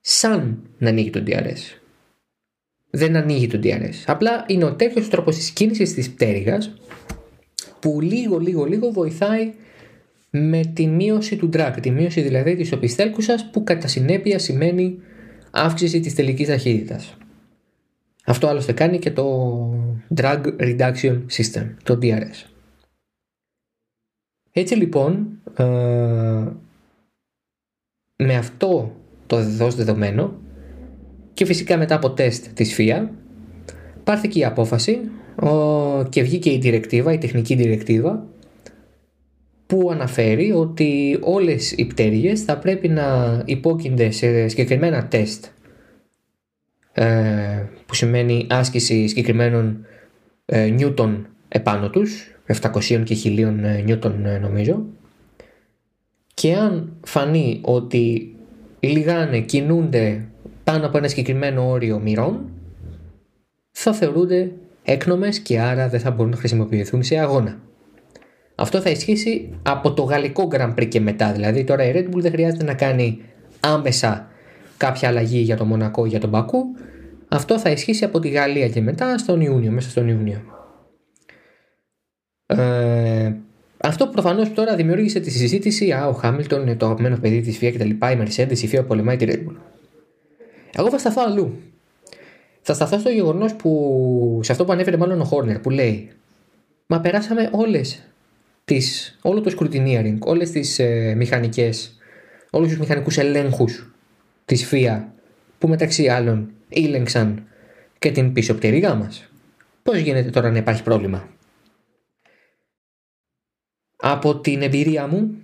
σαν 0.00 0.62
να 0.78 0.88
ανοίγει 0.88 1.10
τον 1.10 1.24
DRS. 1.26 1.78
Δεν 2.90 3.16
ανοίγει 3.16 3.46
τον 3.46 3.60
DRS. 3.62 3.94
Απλά 4.06 4.44
είναι 4.48 4.64
ο 4.64 4.74
τέτοιος 4.74 5.08
τρόπος 5.08 5.36
της 5.36 5.50
κίνησης 5.50 5.94
της 5.94 6.10
πτέρυγας 6.10 6.74
που 7.80 8.00
λίγο 8.00 8.38
λίγο 8.38 8.64
λίγο 8.64 8.90
βοηθάει 8.90 9.52
με 10.36 10.60
τη 10.74 10.86
μείωση 10.86 11.36
του 11.36 11.48
drag, 11.52 11.74
τη 11.80 11.90
μείωση 11.90 12.20
δηλαδή 12.20 12.56
της 12.56 12.72
οπισθέλκουσας 12.72 13.50
που 13.50 13.64
κατά 13.64 13.88
συνέπεια 13.88 14.38
σημαίνει 14.38 14.98
αύξηση 15.50 16.00
της 16.00 16.14
τελικής 16.14 16.46
ταχύτητας. 16.46 17.16
Αυτό 18.24 18.46
άλλωστε 18.46 18.72
κάνει 18.72 18.98
και 18.98 19.10
το 19.10 19.58
Drag 20.16 20.40
Reduction 20.58 21.22
System, 21.30 21.66
το 21.82 21.98
DRS. 22.02 22.50
Έτσι 24.52 24.74
λοιπόν, 24.74 25.28
ε, 25.56 25.64
με 28.16 28.36
αυτό 28.36 28.96
το 29.26 29.36
δεδός 29.36 29.74
δεδομένο 29.74 30.40
και 31.34 31.44
φυσικά 31.44 31.76
μετά 31.76 31.94
από 31.94 32.10
τεστ 32.10 32.46
της 32.54 32.74
ΦΙΑ 32.74 33.10
πάρθηκε 34.04 34.38
η 34.38 34.44
απόφαση 34.44 35.00
και 36.08 36.22
βγήκε 36.22 36.52
η 36.52 36.58
διρεκτίβα, 36.58 37.12
η 37.12 37.18
τεχνική 37.18 37.54
διρεκτίβα 37.54 38.26
που 39.66 39.90
αναφέρει 39.92 40.52
ότι 40.52 41.18
όλες 41.20 41.72
οι 41.72 41.84
πτέρυγες 41.84 42.42
θα 42.42 42.58
πρέπει 42.58 42.88
να 42.88 43.42
υπόκεινται 43.44 44.10
σε 44.10 44.48
συγκεκριμένα 44.48 45.06
τεστ 45.06 45.44
ε, 46.92 47.64
που 47.86 47.94
σημαίνει 47.94 48.46
άσκηση 48.50 49.06
συγκεκριμένων 49.06 49.86
ε, 50.44 50.66
νιούτων 50.66 51.26
επάνω 51.48 51.90
τους 51.90 52.36
700 52.60 53.02
και 53.04 53.16
1000 53.24 53.38
ε, 53.62 53.80
νιούτων 53.84 54.24
νομίζω 54.40 54.84
και 56.34 56.54
αν 56.54 56.92
φανεί 57.04 57.60
ότι 57.62 58.34
λιγάνε, 58.80 59.40
κινούνται 59.40 60.24
πάνω 60.64 60.86
από 60.86 60.98
ένα 60.98 61.08
συγκεκριμένο 61.08 61.68
όριο 61.68 61.98
μοιρών 61.98 62.40
θα 63.70 63.92
θεωρούνται 63.92 64.52
έκνομες 64.82 65.38
και 65.38 65.60
άρα 65.60 65.88
δεν 65.88 66.00
θα 66.00 66.10
μπορούν 66.10 66.30
να 66.30 66.36
χρησιμοποιηθούν 66.36 67.02
σε 67.02 67.18
αγώνα. 67.18 67.58
Αυτό 68.58 68.80
θα 68.80 68.90
ισχύσει 68.90 69.58
από 69.62 69.92
το 69.92 70.02
γαλλικό 70.02 70.48
Grand 70.52 70.74
Prix 70.74 70.88
και 70.88 71.00
μετά. 71.00 71.32
Δηλαδή 71.32 71.64
τώρα 71.64 71.84
η 71.84 71.92
Red 71.94 72.14
Bull 72.14 72.20
δεν 72.20 72.30
χρειάζεται 72.30 72.64
να 72.64 72.74
κάνει 72.74 73.20
άμεσα 73.60 74.28
κάποια 74.76 75.08
αλλαγή 75.08 75.38
για 75.38 75.56
το 75.56 75.64
Μονακό 75.64 76.04
ή 76.04 76.08
για 76.08 76.20
τον 76.20 76.30
Μπακού. 76.30 76.64
Αυτό 77.28 77.58
θα 77.58 77.70
ισχύσει 77.70 78.04
από 78.04 78.18
τη 78.18 78.28
Γαλλία 78.28 78.68
και 78.68 78.80
μετά 78.80 79.18
στον 79.18 79.40
Ιούνιο, 79.40 79.70
μέσα 79.70 79.90
στον 79.90 80.08
Ιούνιο. 80.08 80.40
Ε, 82.46 83.34
αυτό 83.76 84.06
προφανώς 84.06 84.52
τώρα 84.52 84.74
δημιούργησε 84.74 85.20
τη 85.20 85.30
συζήτηση. 85.30 85.92
Α, 85.92 86.06
ο 86.06 86.12
Χάμιλτον 86.12 86.62
είναι 86.62 86.76
το 86.76 86.86
αγαπημένο 86.86 87.16
παιδί 87.16 87.40
της 87.40 87.58
FIA 87.60 87.72
κτλ. 87.74 87.90
Η 87.90 87.98
Mercedes, 88.00 88.58
η 88.58 88.68
FIA 88.72 88.86
πολεμάει 88.86 89.16
τη 89.16 89.26
Red 89.28 89.48
Bull. 89.48 89.56
Εγώ 90.76 90.90
θα 90.90 90.98
σταθώ 90.98 91.22
αλλού. 91.26 91.56
Θα 92.60 92.74
σταθώ 92.74 92.98
στο 92.98 93.10
γεγονός 93.10 93.54
που. 93.54 94.40
σε 94.42 94.52
αυτό 94.52 94.64
που 94.64 94.72
ανέφερε 94.72 94.96
μάλλον 94.96 95.20
ο 95.20 95.24
Χόρνερ 95.24 95.58
που 95.58 95.70
λέει 95.70 96.10
Μα 96.86 97.00
περάσαμε 97.00 97.48
όλες 97.52 98.02
τις, 98.66 99.18
όλο 99.22 99.40
το 99.40 99.56
scrutineering, 99.58 100.18
όλες 100.18 100.50
τις 100.50 100.78
ε, 100.78 101.14
μηχανικές, 101.16 101.98
όλους 102.50 102.68
τους 102.68 102.78
μηχανικούς 102.78 103.18
ελέγχους 103.18 103.94
της 104.44 104.68
FIA 104.70 105.04
που 105.58 105.68
μεταξύ 105.68 106.08
άλλων 106.08 106.50
ήλεγξαν 106.68 107.46
και 107.98 108.10
την 108.10 108.32
πίσω 108.32 108.54
πτέρυγά 108.54 108.94
μας. 108.94 109.30
Πώς 109.82 109.98
γίνεται 109.98 110.30
τώρα 110.30 110.50
να 110.50 110.58
υπάρχει 110.58 110.82
πρόβλημα; 110.82 111.28
Από 113.96 114.40
την 114.40 114.62
εμπειρία 114.62 115.06
μου 115.06 115.36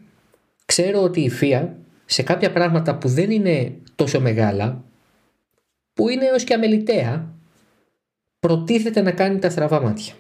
ξέρω 0.64 1.02
ότι 1.02 1.20
η 1.20 1.30
FIA 1.40 1.68
σε 2.04 2.22
κάποια 2.22 2.52
πράγματα 2.52 2.98
που 2.98 3.08
δεν 3.08 3.30
είναι 3.30 3.72
τόσο 3.94 4.20
μεγάλα, 4.20 4.84
που 5.92 6.08
είναι 6.08 6.24
έως 6.24 6.44
και 6.44 6.54
αμεληταία, 6.54 7.34
προτίθεται 8.38 9.00
να 9.00 9.12
κάνει 9.12 9.38
τα 9.38 9.50
στραβά 9.50 9.80
μάτια 9.80 10.14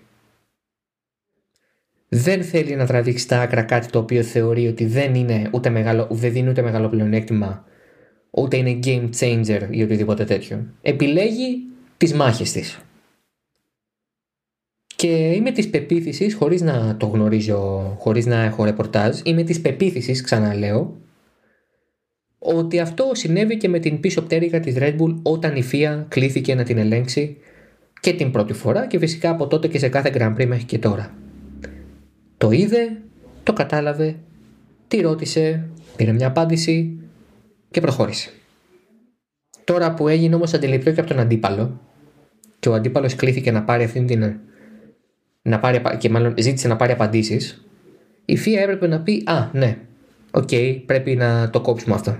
δεν 2.14 2.44
θέλει 2.44 2.74
να 2.74 2.86
τραβήξει 2.86 3.28
τα 3.28 3.40
άκρα 3.40 3.62
κάτι 3.62 3.86
το 3.86 3.98
οποίο 3.98 4.22
θεωρεί 4.22 4.66
ότι 4.66 4.84
δεν 4.86 5.14
είναι 5.14 5.48
ούτε 5.52 5.70
μεγάλο, 5.70 6.06
δεν 6.10 6.32
δίνει 6.32 6.48
ούτε 6.48 6.62
μεγάλο 6.62 6.88
πλεονέκτημα, 6.88 7.64
ούτε 8.30 8.56
είναι 8.56 8.78
game 8.84 9.08
changer 9.18 9.60
ή 9.70 9.82
οτιδήποτε 9.82 10.24
τέτοιο. 10.24 10.66
Επιλέγει 10.82 11.58
τις 11.96 12.14
μάχες 12.14 12.52
της. 12.52 12.78
Και 14.96 15.32
είμαι 15.32 15.50
της 15.50 15.70
πεποίθησης, 15.70 16.34
χωρίς 16.34 16.60
να 16.60 16.96
το 16.96 17.06
γνωρίζω, 17.06 17.94
χωρίς 17.98 18.26
να 18.26 18.42
έχω 18.42 18.64
ρεπορτάζ, 18.64 19.20
είμαι 19.24 19.42
της 19.42 19.60
πεποίθησης, 19.60 20.22
ξαναλέω, 20.22 21.00
ότι 22.38 22.80
αυτό 22.80 23.10
συνέβη 23.12 23.56
και 23.56 23.68
με 23.68 23.78
την 23.78 24.00
πίσω 24.00 24.22
πτέρυγα 24.22 24.60
της 24.60 24.74
Red 24.78 24.96
Bull 24.98 25.14
όταν 25.22 25.56
η 25.56 25.64
FIA 25.72 26.04
κλήθηκε 26.08 26.54
να 26.54 26.62
την 26.62 26.78
ελέγξει 26.78 27.36
και 28.00 28.12
την 28.12 28.30
πρώτη 28.30 28.52
φορά 28.52 28.86
και 28.86 28.98
φυσικά 28.98 29.30
από 29.30 29.46
τότε 29.46 29.68
και 29.68 29.78
σε 29.78 29.88
κάθε 29.88 30.12
Grand 30.14 30.34
Prix 30.36 30.46
μέχρι 30.46 30.64
και 30.64 30.78
τώρα. 30.78 31.21
Το 32.42 32.50
είδε, 32.50 33.02
το 33.42 33.52
κατάλαβε, 33.52 34.16
τη 34.88 35.00
ρώτησε, 35.00 35.68
πήρε 35.96 36.12
μια 36.12 36.26
απάντηση 36.26 36.98
και 37.70 37.80
προχώρησε. 37.80 38.30
Τώρα 39.64 39.94
που 39.94 40.08
έγινε 40.08 40.34
όμως 40.34 40.54
αντιληπτό 40.54 40.92
και 40.92 41.00
από 41.00 41.08
τον 41.08 41.18
αντίπαλο 41.18 41.80
και 42.58 42.68
ο 42.68 42.74
αντίπαλος 42.74 43.14
κλήθηκε 43.14 43.50
να 43.50 43.62
πάρει 43.62 43.84
αυτήν 43.84 44.06
την... 44.06 44.34
Να 45.42 45.58
πάρει, 45.58 45.82
και 45.98 46.08
μάλλον 46.08 46.34
ζήτησε 46.38 46.68
να 46.68 46.76
πάρει 46.76 46.92
απαντήσεις 46.92 47.64
η 48.24 48.36
FIA 48.36 48.60
έπρεπε 48.60 48.86
να 48.86 49.00
πει 49.00 49.22
«Α, 49.26 49.48
ναι, 49.52 49.78
οκ, 50.30 50.50
πρέπει 50.86 51.16
να 51.16 51.50
το 51.50 51.60
κόψουμε 51.60 51.94
αυτό». 51.94 52.16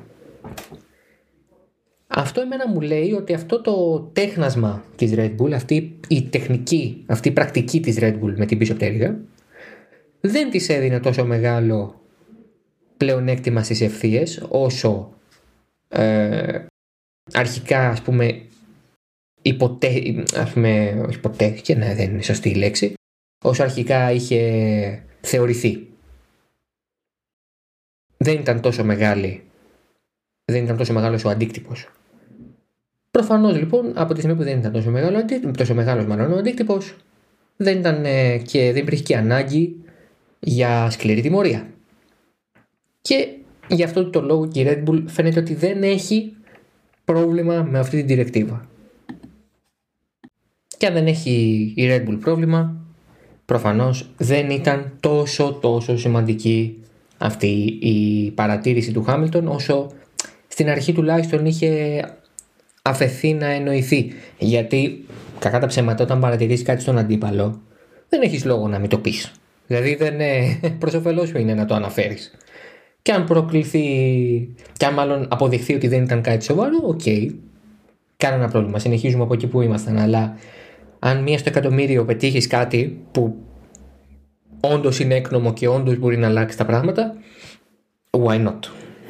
Αυτό 2.07 2.41
εμένα 2.41 2.69
μου 2.69 2.81
λέει 2.81 3.13
ότι 3.13 3.35
αυτό 3.35 3.61
το 3.61 4.01
τέχνασμα 4.13 4.85
της 4.97 5.13
Red 5.17 5.35
Bull, 5.37 5.53
αυτή 5.53 5.99
η 6.09 6.23
τεχνική, 6.23 7.05
αυτή 7.07 7.29
η 7.29 7.33
πρακτική 7.33 7.81
της 7.81 7.99
Red 8.01 8.15
Bull 8.15 8.35
με 8.37 8.47
την 8.47 8.59
πίσω 8.59 8.75
πτέρυγα, 8.75 9.21
δεν 10.25 10.51
της 10.51 10.69
έδινε 10.69 11.01
τόσο 11.01 11.25
μεγάλο 11.25 12.01
πλεονέκτημα 12.97 13.63
στις 13.63 13.81
ευθείες 13.81 14.47
όσο 14.49 15.13
ε, 15.89 16.65
αρχικά 17.33 17.89
ας 17.89 18.03
πούμε 18.03 18.47
υποτε... 19.43 19.89
ας 20.37 20.53
πούμε, 20.53 21.05
υποτέθηκε, 21.13 21.75
ναι 21.75 21.95
δεν 21.95 22.11
είναι 22.11 22.23
σωστή 22.23 22.49
η 22.49 22.55
λέξη, 22.55 22.95
όσο 23.45 23.63
αρχικά 23.63 24.11
είχε 24.11 25.05
θεωρηθεί. 25.21 25.87
Δεν 28.17 28.41
ήταν 28.41 28.61
τόσο 28.61 28.85
μεγάλη, 28.85 29.45
δεν 30.45 30.65
ήταν 30.65 30.77
τόσο 30.77 30.93
μεγάλος 30.93 31.25
ο 31.25 31.29
αντίκτυπος. 31.29 31.91
Προφανώς 33.11 33.57
λοιπόν 33.57 33.93
από 33.99 34.13
τη 34.13 34.19
στιγμή 34.21 34.37
που 34.37 34.45
δεν 34.45 34.59
ήταν 34.59 34.73
τόσο, 34.73 34.91
μεγάλο, 34.91 35.25
τόσο 35.57 35.75
μεγάλος 35.75 36.07
μάλλον 36.07 36.33
ο 36.33 36.37
αντίκτυπος 36.37 36.97
δεν 37.57 37.79
ήταν 37.79 38.03
και 38.43 38.73
δεν 38.73 38.83
υπήρχε 38.83 39.03
και 39.03 39.17
ανάγκη 39.17 39.82
για 40.44 40.90
σκληρή 40.90 41.20
τιμωρία. 41.20 41.66
Και 43.00 43.28
γι' 43.68 43.83
αυτό 43.83 44.11
το 44.11 44.20
λόγο 44.20 44.48
και 44.48 44.61
η 44.61 44.66
Red 44.68 44.88
Bull 44.88 45.02
φαίνεται 45.07 45.40
ότι 45.40 45.55
δεν 45.55 45.83
έχει 45.83 46.37
πρόβλημα 47.05 47.62
με 47.70 47.78
αυτή 47.78 47.96
την 47.96 48.07
διρεκτίβα. 48.07 48.68
Και 50.76 50.87
αν 50.87 50.92
δεν 50.92 51.07
έχει 51.07 51.33
η 51.76 51.87
Red 51.90 52.09
Bull 52.09 52.18
πρόβλημα, 52.20 52.76
προφανώς 53.44 54.11
δεν 54.16 54.50
ήταν 54.50 54.92
τόσο 55.00 55.59
τόσο 55.61 55.98
σημαντική 55.98 56.83
αυτή 57.18 57.78
η 57.81 58.31
παρατήρηση 58.31 58.92
του 58.92 59.02
Χάμιλτον 59.02 59.48
όσο 59.48 59.90
στην 60.48 60.68
αρχή 60.68 60.92
τουλάχιστον 60.92 61.46
είχε 61.46 62.02
αφεθεί 62.83 63.33
να 63.33 63.46
εννοηθεί. 63.46 64.12
Γιατί 64.38 65.05
κακά 65.38 65.59
τα 65.59 65.66
ψέματα 65.66 66.05
όταν 66.05 66.20
παρατηρήσει 66.20 66.64
κάτι 66.64 66.81
στον 66.81 66.98
αντίπαλο 66.98 67.61
δεν 68.09 68.22
έχεις 68.22 68.44
λόγο 68.44 68.68
να 68.68 68.78
μην 68.78 68.88
το 68.88 68.98
πεις. 68.98 69.33
Δηλαδή 69.66 69.94
δεν 69.94 70.14
είναι 70.14 70.59
προς 70.81 70.94
όφελός 70.94 71.29
σου 71.29 71.38
είναι 71.38 71.55
να 71.55 71.64
το 71.64 71.75
αναφέρεις. 71.75 72.37
Και 73.03 73.12
αν 73.12 73.25
προκληθεί, 73.25 73.85
και 74.77 74.87
αν 74.87 74.94
μάλλον 74.94 75.27
αποδειχθεί 75.31 75.75
ότι 75.75 75.88
δεν 75.88 76.03
ήταν 76.03 76.22
κάτι 76.22 76.44
σοβαρό, 76.44 76.81
οκ. 76.83 77.01
Okay. 77.05 77.31
Κανένα 78.16 78.48
πρόβλημα. 78.48 78.79
Συνεχίζουμε 78.79 79.22
από 79.22 79.35
εκεί 79.35 79.46
που 79.46 79.61
ήμασταν. 79.61 79.98
Αλλά 79.98 80.37
αν 80.98 81.22
μία 81.22 81.38
στο 81.38 81.48
εκατομμύριο 81.48 82.05
πετύχεις 82.05 82.46
κάτι 82.46 83.01
που 83.12 83.37
όντως 84.61 85.01
είναι 85.01 85.14
έκνομο 85.14 85.53
και 85.53 85.68
όντως 85.68 85.98
μπορεί 85.98 86.16
να 86.16 86.27
αλλάξει 86.27 86.57
τα 86.57 86.64
πράγματα, 86.64 87.16
why 88.11 88.46
not; 88.46 88.59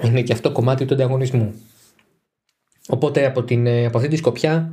Είναι 0.05 0.23
και 0.23 0.33
αυτό 0.33 0.53
κομμάτι 0.53 0.85
του 0.85 0.95
ανταγωνισμού. 0.95 1.55
Οπότε 2.89 3.27
από, 3.27 3.43
την, 3.43 3.69
από 3.69 3.97
αυτή 3.97 4.09
τη 4.09 4.17
σκοπιά 4.17 4.73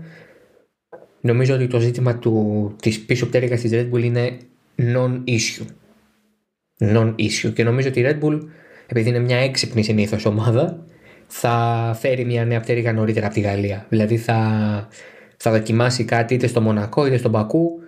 νομίζω 1.21 1.55
ότι 1.55 1.67
το 1.67 1.79
ζήτημα 1.79 2.17
του, 2.17 2.75
της 2.81 3.05
πίσω 3.05 3.25
πτέρυγας 3.25 3.61
της 3.61 3.71
Red 3.73 3.89
Bull 3.93 4.03
είναι 4.03 4.37
non-issue. 4.79 5.65
Non-issue. 6.79 7.53
Και 7.53 7.63
νομίζω 7.63 7.87
ότι 7.87 7.99
η 7.99 8.05
Red 8.07 8.23
Bull, 8.23 8.39
επειδή 8.87 9.09
είναι 9.09 9.19
μια 9.19 9.37
έξυπνη 9.37 9.83
συνήθως 9.83 10.25
ομάδα, 10.25 10.85
θα 11.27 11.95
φέρει 11.99 12.25
μια 12.25 12.45
νέα 12.45 12.59
πτέρυγα 12.59 12.93
νωρίτερα 12.93 13.25
από 13.25 13.35
τη 13.35 13.41
Γαλλία. 13.41 13.85
Δηλαδή 13.89 14.17
θα, 14.17 14.37
θα 15.37 15.51
δοκιμάσει 15.51 16.03
κάτι 16.03 16.33
είτε 16.33 16.47
στο 16.47 16.61
Μονακό 16.61 17.05
είτε 17.05 17.17
στον 17.17 17.31
Πακού 17.31 17.79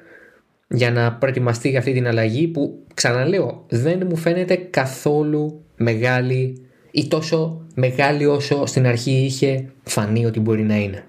για 0.67 0.91
να 0.91 1.13
προετοιμαστεί 1.13 1.69
για 1.69 1.79
αυτή 1.79 1.93
την 1.93 2.07
αλλαγή 2.07 2.47
που 2.47 2.83
ξαναλέω 2.93 3.65
δεν 3.69 4.05
μου 4.09 4.15
φαίνεται 4.15 4.55
καθόλου 4.55 5.63
μεγάλη 5.75 6.65
ή 6.91 7.07
τόσο 7.07 7.65
μεγάλη 7.75 8.25
όσο 8.25 8.65
στην 8.65 8.87
αρχή 8.87 9.11
είχε 9.11 9.71
φανεί 9.83 10.25
ότι 10.25 10.39
μπορεί 10.39 10.63
να 10.63 10.75
είναι. 10.75 11.03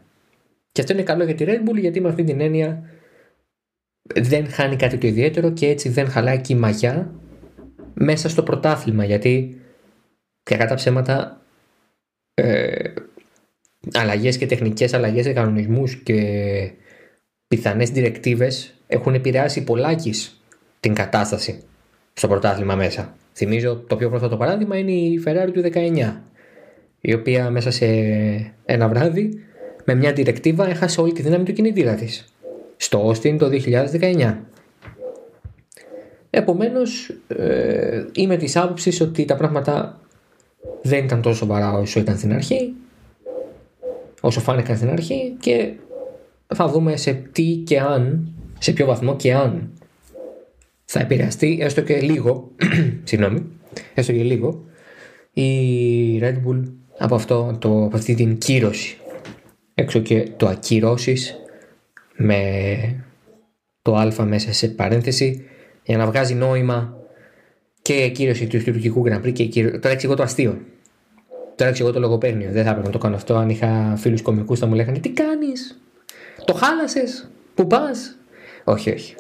Και 0.73 0.81
αυτό 0.81 0.93
είναι 0.93 1.03
καλό 1.03 1.25
για 1.25 1.35
τη 1.35 1.45
Red 1.49 1.69
Bull 1.69 1.77
γιατί 1.79 2.01
με 2.01 2.09
αυτή 2.09 2.25
την 2.25 2.41
έννοια 2.41 2.83
δεν 4.17 4.49
χάνει 4.49 4.77
κάτι 4.77 4.99
το 4.99 5.07
ιδιαίτερο 5.07 5.51
και 5.51 5.67
έτσι 5.67 5.89
δεν 5.89 6.09
χαλάει 6.09 6.41
και 6.41 6.53
η 6.53 6.57
μαγιά 6.57 7.15
μέσα 7.95 8.29
στο 8.29 8.43
πρωτάθλημα 8.43 9.05
γιατί 9.05 9.61
κατά 10.43 10.65
τα 10.65 10.75
ψέματα 10.75 11.43
ε, 12.35 12.93
αλλαγές 13.93 14.37
και 14.39 14.47
τεχνικές 14.47 14.95
αλλαγές 14.95 15.25
σε 15.25 15.33
κανονισμούς 15.33 15.95
και 15.95 16.71
πιθανές 17.49 17.91
διρεκτίβες 17.91 18.75
έχουν 18.87 19.15
επηρεάσει 19.15 19.65
πολλάκις 19.65 20.43
την 20.81 20.95
κατάσταση 20.95 21.63
στο 22.13 22.29
πρωτάθλημα 22.29 22.75
μέσα. 22.75 23.15
Θυμίζω 23.35 23.77
το 23.77 23.97
πιο 23.97 24.09
πρόσφατο 24.09 24.37
παράδειγμα 24.37 24.79
είναι 24.79 24.93
η 24.93 25.23
Ferrari 25.27 25.51
του 25.53 25.63
19, 25.73 26.21
η 27.01 27.15
οποία 27.15 27.51
μέσα 27.51 27.71
σε 27.71 27.87
ένα 28.65 28.89
βράδυ 28.89 29.45
με 29.85 29.95
μια 29.95 30.13
διρεκτίβα 30.13 30.69
έχασε 30.69 31.01
όλη 31.01 31.13
τη 31.13 31.23
δύναμη 31.23 31.45
του 31.45 31.53
κινητήρα 31.53 31.95
της. 31.95 32.32
Στο 32.83 33.11
Austin 33.11 33.37
το 33.39 33.49
2019. 33.49 34.37
Επομένως, 36.31 37.15
ε, 37.29 38.05
είμαι 38.13 38.37
της 38.37 38.57
άποψης 38.57 39.01
ότι 39.01 39.25
τα 39.25 39.37
πράγματα 39.37 40.01
δεν 40.83 41.05
ήταν 41.05 41.23
τόσο 41.23 41.37
σοβαρά 41.37 41.73
όσο 41.73 42.01
ήταν 42.01 42.19
στην 42.19 42.33
αρχή, 42.33 42.75
όσο 44.21 44.41
φάνηκαν 44.41 44.77
στην 44.77 44.89
αρχή 44.91 45.37
και 45.41 45.73
θα 46.55 46.69
δούμε 46.69 46.97
σε 46.97 47.13
τι 47.33 47.45
και 47.67 47.81
αν, 47.81 48.29
σε 48.59 48.73
ποιο 48.73 48.87
βαθμό 48.87 49.17
και 49.17 49.35
αν 49.35 49.71
θα 50.85 51.01
επηρεαστεί 51.01 51.59
έστω 51.61 51.81
και 51.81 52.01
λίγο, 52.01 52.51
συγγνώμη, 53.05 53.47
έστω 53.95 54.13
και 54.13 54.23
λίγο, 54.23 54.65
η 55.33 56.19
Red 56.19 56.37
Bull 56.47 56.63
από, 56.99 57.15
αυτό, 57.15 57.57
το, 57.59 57.85
από 57.85 57.97
αυτή 57.97 58.15
την 58.15 58.39
κύρωση. 58.39 58.97
Έξω 59.75 60.01
και 60.01 60.29
το 60.37 60.47
ακυρώσεις 60.47 61.42
με 62.17 63.05
το 63.83 63.95
α 63.95 64.25
μέσα 64.25 64.53
σε 64.53 64.69
παρένθεση 64.69 65.47
για 65.83 65.97
να 65.97 66.07
βγάζει 66.07 66.35
νόημα 66.35 66.97
και 67.83 67.95
η 67.95 68.11
κύρωση 68.11 68.47
του 68.47 68.63
τουρκικού 68.65 69.05
Grand 69.07 69.21
Prix 69.25 69.33
και 69.33 69.43
η 69.43 69.49
κύρωση... 69.49 69.79
Τώρα 69.79 69.95
εξηγώ 69.95 70.15
το 70.15 70.23
αστείο. 70.23 70.61
Τώρα 71.57 71.71
εξηγώ 71.71 71.93
το 71.93 72.01
λογοπαίγνιο. 72.01 72.51
Δεν 72.51 72.65
θα 72.65 72.69
έπρεπε 72.69 72.87
να 72.87 72.93
το 72.93 72.99
κάνω 72.99 73.15
αυτό. 73.15 73.35
Αν 73.35 73.49
είχα 73.49 73.95
φίλους 73.97 74.23
κομικούς 74.23 74.59
θα 74.59 74.67
μου 74.67 74.75
λέγανε 74.75 74.99
Τι 74.99 75.11
κάνεις, 75.11 75.83
Το 76.45 76.53
χάλασες, 76.53 77.31
Πού 77.55 77.67
πας; 77.67 78.19
Όχι, 78.65 78.91
όχι. 78.91 79.15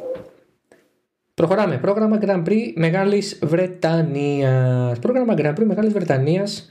Προχωράμε. 1.34 1.78
Πρόγραμμα 1.78 2.18
Grand 2.22 2.42
Prix 2.44 2.72
Μεγάλης 2.74 3.38
Βρετανίας. 3.42 4.98
Πρόγραμμα 4.98 5.34
Grand 5.36 5.54
Prix 5.54 5.64
Μεγάλης 5.64 5.92
Βρετανίας 5.92 6.70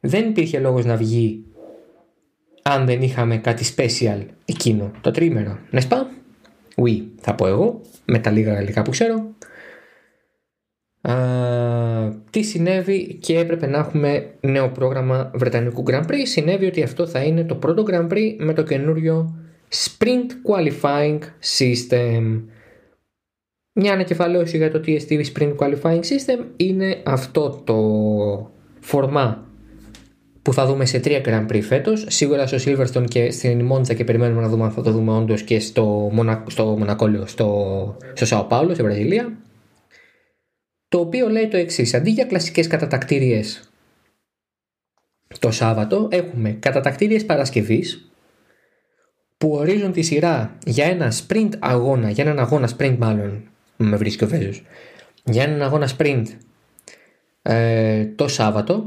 δεν 0.00 0.28
υπήρχε 0.28 0.58
λόγος 0.58 0.84
να 0.84 0.96
βγει 0.96 1.44
αν 2.68 2.86
δεν 2.86 3.02
είχαμε 3.02 3.36
κάτι 3.36 3.74
special 3.76 4.26
εκείνο 4.44 4.90
το 5.00 5.10
τρίμερο. 5.10 5.58
Ναι, 5.70 5.80
σπα. 5.80 6.10
Oui, 6.74 7.02
θα 7.20 7.34
πω 7.34 7.46
εγώ, 7.46 7.80
με 8.04 8.18
τα 8.18 8.30
λίγα 8.30 8.52
γαλλικά 8.52 8.82
που 8.82 8.90
ξέρω. 8.90 9.34
Α, 11.00 11.14
τι 12.30 12.42
συνέβη 12.42 13.14
και 13.14 13.38
έπρεπε 13.38 13.66
να 13.66 13.78
έχουμε 13.78 14.30
νέο 14.40 14.68
πρόγραμμα 14.68 15.30
Βρετανικού 15.34 15.82
Grand 15.86 16.06
Prix. 16.06 16.22
Συνέβη 16.22 16.66
ότι 16.66 16.82
αυτό 16.82 17.06
θα 17.06 17.22
είναι 17.22 17.44
το 17.44 17.54
πρώτο 17.54 17.84
Grand 17.90 18.08
Prix 18.08 18.36
με 18.38 18.52
το 18.52 18.62
καινούριο 18.62 19.36
Sprint 19.68 20.30
Qualifying 20.50 21.18
System. 21.58 22.42
Μια 23.72 23.92
ανακεφαλαίωση 23.92 24.56
για 24.56 24.70
το 24.70 24.80
TST 24.86 25.24
Sprint 25.34 25.56
Qualifying 25.56 26.00
System 26.00 26.44
είναι 26.56 27.02
αυτό 27.04 27.62
το 27.64 27.76
φορμά 28.80 29.47
που 30.42 30.52
θα 30.52 30.66
δούμε 30.66 30.84
σε 30.84 31.00
τρία 31.00 31.20
Grand 31.24 31.52
Prix 31.52 31.62
φέτος. 31.62 32.04
Σίγουρα 32.08 32.46
στο 32.46 32.56
Silverstone 32.64 33.08
και 33.08 33.30
στην 33.30 33.64
Μόντσα 33.64 33.94
και 33.94 34.04
περιμένουμε 34.04 34.40
να 34.40 34.48
δούμε 34.48 34.64
αν 34.64 34.70
θα 34.70 34.82
το 34.82 34.90
δούμε 34.90 35.12
όντως 35.12 35.42
και 35.42 35.60
στο, 35.60 35.84
Μονα... 36.12 36.44
στο 36.48 36.64
Μονακόλιο, 36.64 37.26
στο, 37.26 37.96
στο 38.12 38.26
Σαο 38.26 38.44
Πάολο, 38.44 38.74
στη 38.74 38.82
Βραζιλία. 38.82 39.32
Το 40.88 40.98
οποίο 40.98 41.28
λέει 41.28 41.48
το 41.48 41.56
εξής: 41.56 41.94
Αντί 41.94 42.10
για 42.10 42.24
κλασικές 42.24 42.66
κατατακτήριες 42.66 43.70
το 45.38 45.50
Σάββατο, 45.50 46.08
έχουμε 46.10 46.50
κατατακτήριες 46.50 47.24
Παρασκευής 47.24 48.10
που 49.38 49.50
ορίζουν 49.50 49.92
τη 49.92 50.02
σειρά 50.02 50.58
για 50.66 50.84
ένα 50.84 51.12
sprint 51.12 51.50
αγώνα, 51.58 52.10
για 52.10 52.24
έναν 52.24 52.38
αγώνα 52.38 52.70
sprint 52.78 52.96
μάλλον, 52.98 53.42
με 53.76 53.96
βρίσκει 53.96 54.24
ο 54.24 54.26
Βέζος, 54.28 54.62
για 55.24 55.42
έναν 55.42 55.62
αγώνα 55.62 55.88
sprint 55.98 56.24
ε, 57.42 58.04
το 58.04 58.28
Σάββατο 58.28 58.84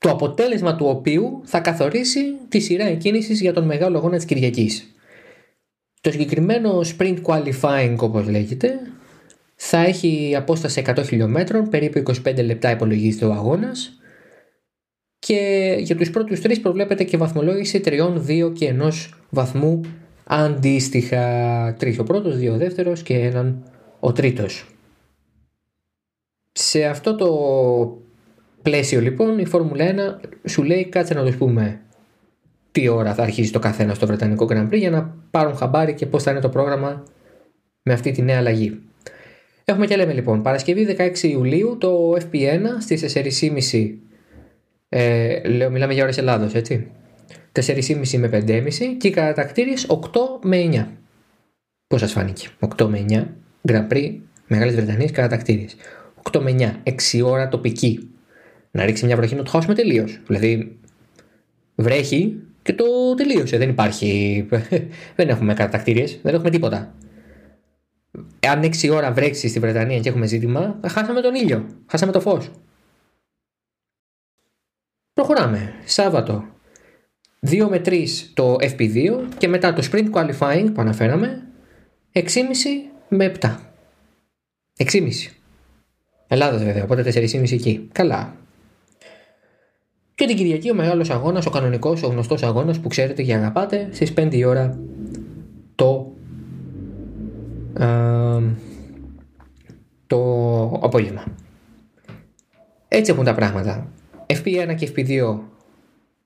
το 0.00 0.10
αποτέλεσμα 0.10 0.76
του 0.76 0.86
οποίου 0.86 1.40
θα 1.44 1.60
καθορίσει 1.60 2.20
τη 2.48 2.60
σειρά 2.60 2.84
εκκίνησης 2.84 3.40
για 3.40 3.52
τον 3.52 3.64
μεγάλο 3.64 3.96
αγώνα 3.96 4.16
της 4.16 4.24
Κυριακής. 4.24 4.94
Το 6.00 6.10
συγκεκριμένο 6.10 6.80
sprint 6.80 7.22
qualifying 7.22 7.96
όπως 7.98 8.28
λέγεται 8.28 8.78
θα 9.54 9.78
έχει 9.78 10.34
απόσταση 10.36 10.82
100 10.86 11.04
χιλιόμετρων, 11.06 11.68
περίπου 11.68 12.02
25 12.24 12.44
λεπτά 12.44 12.70
υπολογίζεται 12.70 13.24
ο 13.24 13.32
αγώνας 13.32 14.00
και 15.18 15.76
για 15.78 15.96
τους 15.96 16.10
πρώτους 16.10 16.40
τρεις 16.40 16.60
προβλέπεται 16.60 17.04
και 17.04 17.16
βαθμολόγηση 17.16 17.80
3, 17.84 18.18
2 18.26 18.52
και 18.54 18.74
1 18.80 18.90
βαθμού 19.30 19.80
αντίστοιχα. 20.24 21.74
Τρεις 21.78 21.98
ο 21.98 22.04
πρώτος, 22.04 22.36
δύο 22.36 22.54
ο 22.54 22.56
δεύτερος 22.56 23.02
και 23.02 23.14
έναν 23.18 23.70
ο 24.00 24.12
τρίτος. 24.12 24.66
Σε 26.52 26.84
αυτό 26.84 27.14
το 27.14 27.28
πλαίσιο 28.62 29.00
λοιπόν 29.00 29.38
η 29.38 29.46
Φόρμουλα 29.46 30.20
1 30.22 30.28
σου 30.48 30.62
λέει 30.62 30.88
κάτσε 30.88 31.14
να 31.14 31.24
τους 31.24 31.36
πούμε 31.36 31.80
τι 32.72 32.88
ώρα 32.88 33.14
θα 33.14 33.22
αρχίσει 33.22 33.52
το 33.52 33.58
καθένα 33.58 33.94
στο 33.94 34.06
Βρετανικό 34.06 34.46
Grand 34.50 34.68
Prix 34.68 34.78
για 34.78 34.90
να 34.90 35.14
πάρουν 35.30 35.56
χαμπάρι 35.56 35.94
και 35.94 36.06
πώς 36.06 36.22
θα 36.22 36.30
είναι 36.30 36.40
το 36.40 36.48
πρόγραμμα 36.48 37.02
με 37.82 37.92
αυτή 37.92 38.10
τη 38.10 38.22
νέα 38.22 38.38
αλλαγή. 38.38 38.80
Έχουμε 39.64 39.86
και 39.86 39.96
λέμε 39.96 40.12
λοιπόν 40.12 40.42
Παρασκευή 40.42 40.96
16 40.98 41.18
Ιουλίου 41.22 41.76
το 41.80 42.12
FP1 42.12 42.60
στις 42.80 43.16
4.30 43.70 43.94
ε, 44.88 45.48
λέω 45.48 45.70
μιλάμε 45.70 45.92
για 45.92 46.02
ώρες 46.02 46.18
Ελλάδος 46.18 46.54
έτσι. 46.54 46.90
4.30 47.52 48.16
με 48.16 48.30
5.30 48.32 48.68
και 48.98 49.08
οι 49.08 49.10
κατακτήριες 49.10 49.86
8 49.88 49.96
με 50.42 50.68
9 50.72 50.86
Πώς 51.86 52.00
σας 52.00 52.12
φάνηκε; 52.12 52.48
8 52.76 52.86
με 52.86 53.04
9 53.08 53.24
Grand 53.68 53.88
Prix 53.92 54.14
Μεγάλης 54.46 54.74
Βρετανίας 54.74 55.10
κατακτήριες 55.10 55.76
8 56.32 56.40
με 56.40 56.82
9 56.84 56.90
6 57.18 57.24
ώρα 57.24 57.48
τοπική 57.48 58.10
να 58.70 58.84
ρίξει 58.84 59.04
μια 59.04 59.16
βροχή 59.16 59.34
να 59.34 59.42
το 59.42 59.50
χάσουμε 59.50 59.74
τελείως. 59.74 60.20
Δηλαδή, 60.26 60.78
βρέχει 61.74 62.36
και 62.62 62.72
το 62.72 63.14
τελείωσε. 63.14 63.56
Δεν 63.56 63.68
υπάρχει. 63.68 64.48
δεν 65.16 65.28
έχουμε 65.28 65.54
κατακτήριες, 65.54 66.18
δεν 66.22 66.34
έχουμε 66.34 66.50
τίποτα. 66.50 66.94
Αν 68.46 68.62
6 68.62 68.90
ώρα 68.92 69.12
βρέξει 69.12 69.48
στη 69.48 69.58
Βρετανία 69.58 70.00
και 70.00 70.08
έχουμε 70.08 70.26
ζήτημα, 70.26 70.78
θα 70.80 70.88
χάσαμε 70.88 71.20
τον 71.20 71.34
ήλιο. 71.34 71.66
Χάσαμε 71.86 72.12
το 72.12 72.20
φως. 72.20 72.50
Προχωράμε. 75.12 75.74
Σάββατο 75.84 76.44
2 77.46 77.66
με 77.68 77.82
3 77.84 78.06
το 78.34 78.56
FP2 78.60 79.24
και 79.38 79.48
μετά 79.48 79.72
το 79.72 79.88
Sprint 79.92 80.10
Qualifying 80.10 80.70
που 80.74 80.80
αναφέραμε 80.80 81.42
6,5 82.12 82.22
με 83.08 83.32
7. 83.40 83.56
6,5. 84.76 85.10
Ελλάδα 86.28 86.58
βέβαια, 86.58 86.82
οπότε 86.82 87.02
4,5 87.14 87.52
εκεί. 87.52 87.88
Καλά. 87.92 88.39
Και 90.20 90.26
την 90.26 90.36
Κυριακή 90.36 90.70
ο 90.70 90.74
μεγάλος 90.74 91.10
αγώνας, 91.10 91.46
ο 91.46 91.50
κανονικός, 91.50 92.02
ο 92.02 92.06
γνωστός 92.06 92.42
αγώνας 92.42 92.80
που 92.80 92.88
ξέρετε 92.88 93.22
και 93.22 93.34
αγαπάτε 93.34 93.88
στις 93.92 94.12
5 94.12 94.36
η 94.36 94.44
ώρα 94.44 94.78
το, 95.74 96.12
ε, 97.78 98.42
το 100.06 100.18
απόγευμα. 100.82 101.24
Έτσι 102.88 103.12
έχουν 103.12 103.24
τα 103.24 103.34
πράγματα. 103.34 103.92
FP1 104.26 104.74
και 104.76 104.92
FP2 104.96 105.38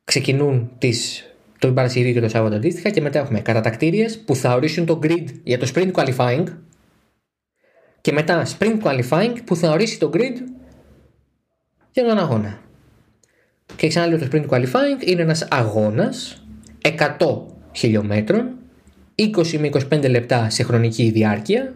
ξεκινούν 0.05 0.71
τις, 0.79 1.25
το 1.59 1.73
Παρασκευή 1.73 2.13
και 2.13 2.21
το 2.21 2.29
Σάββατο 2.29 2.57
αντίστοιχα 2.57 2.91
και 2.91 3.01
μετά 3.01 3.19
έχουμε 3.19 3.41
κατατακτήριες 3.41 4.19
που 4.19 4.35
θα 4.35 4.55
ορίσουν 4.55 4.87
το 4.87 4.99
grid 5.03 5.27
για 5.43 5.59
το 5.59 5.71
sprint 5.75 5.93
qualifying 5.93 6.45
και 8.01 8.13
μετά 8.13 8.47
sprint 8.59 8.83
qualifying 8.83 9.35
που 9.45 9.57
θα 9.57 9.71
ορίσει 9.71 9.99
το 9.99 10.11
grid 10.15 10.37
για 11.91 12.05
τον 12.05 12.19
αγώνα. 12.19 12.64
Και 13.77 13.89
ξαναλέω 13.89 14.19
το 14.19 14.29
sprint 14.33 14.47
qualifying 14.49 15.07
είναι 15.07 15.23
ένας 15.23 15.47
αγώνας 15.51 16.45
100 16.83 16.93
χιλιόμετρων 17.73 18.49
20 19.15 19.59
με 19.59 19.71
25 19.93 20.11
λεπτά 20.11 20.51
σε 20.51 20.63
χρονική 20.63 21.11
διάρκεια 21.11 21.75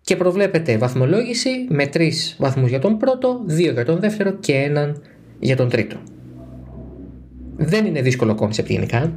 και 0.00 0.16
προβλέπεται 0.16 0.78
βαθμολόγηση 0.78 1.66
με 1.68 1.88
3 1.94 2.10
βαθμούς 2.38 2.68
για 2.68 2.78
τον 2.78 2.96
πρώτο, 2.96 3.44
2 3.48 3.72
για 3.72 3.84
τον 3.84 4.00
δεύτερο 4.00 4.32
και 4.32 4.54
έναν 4.54 5.02
για 5.38 5.56
τον 5.56 5.68
τρίτο. 5.68 5.96
Δεν 7.56 7.86
είναι 7.86 8.02
δύσκολο 8.02 8.34
concept 8.34 8.70
γενικά. 8.70 9.12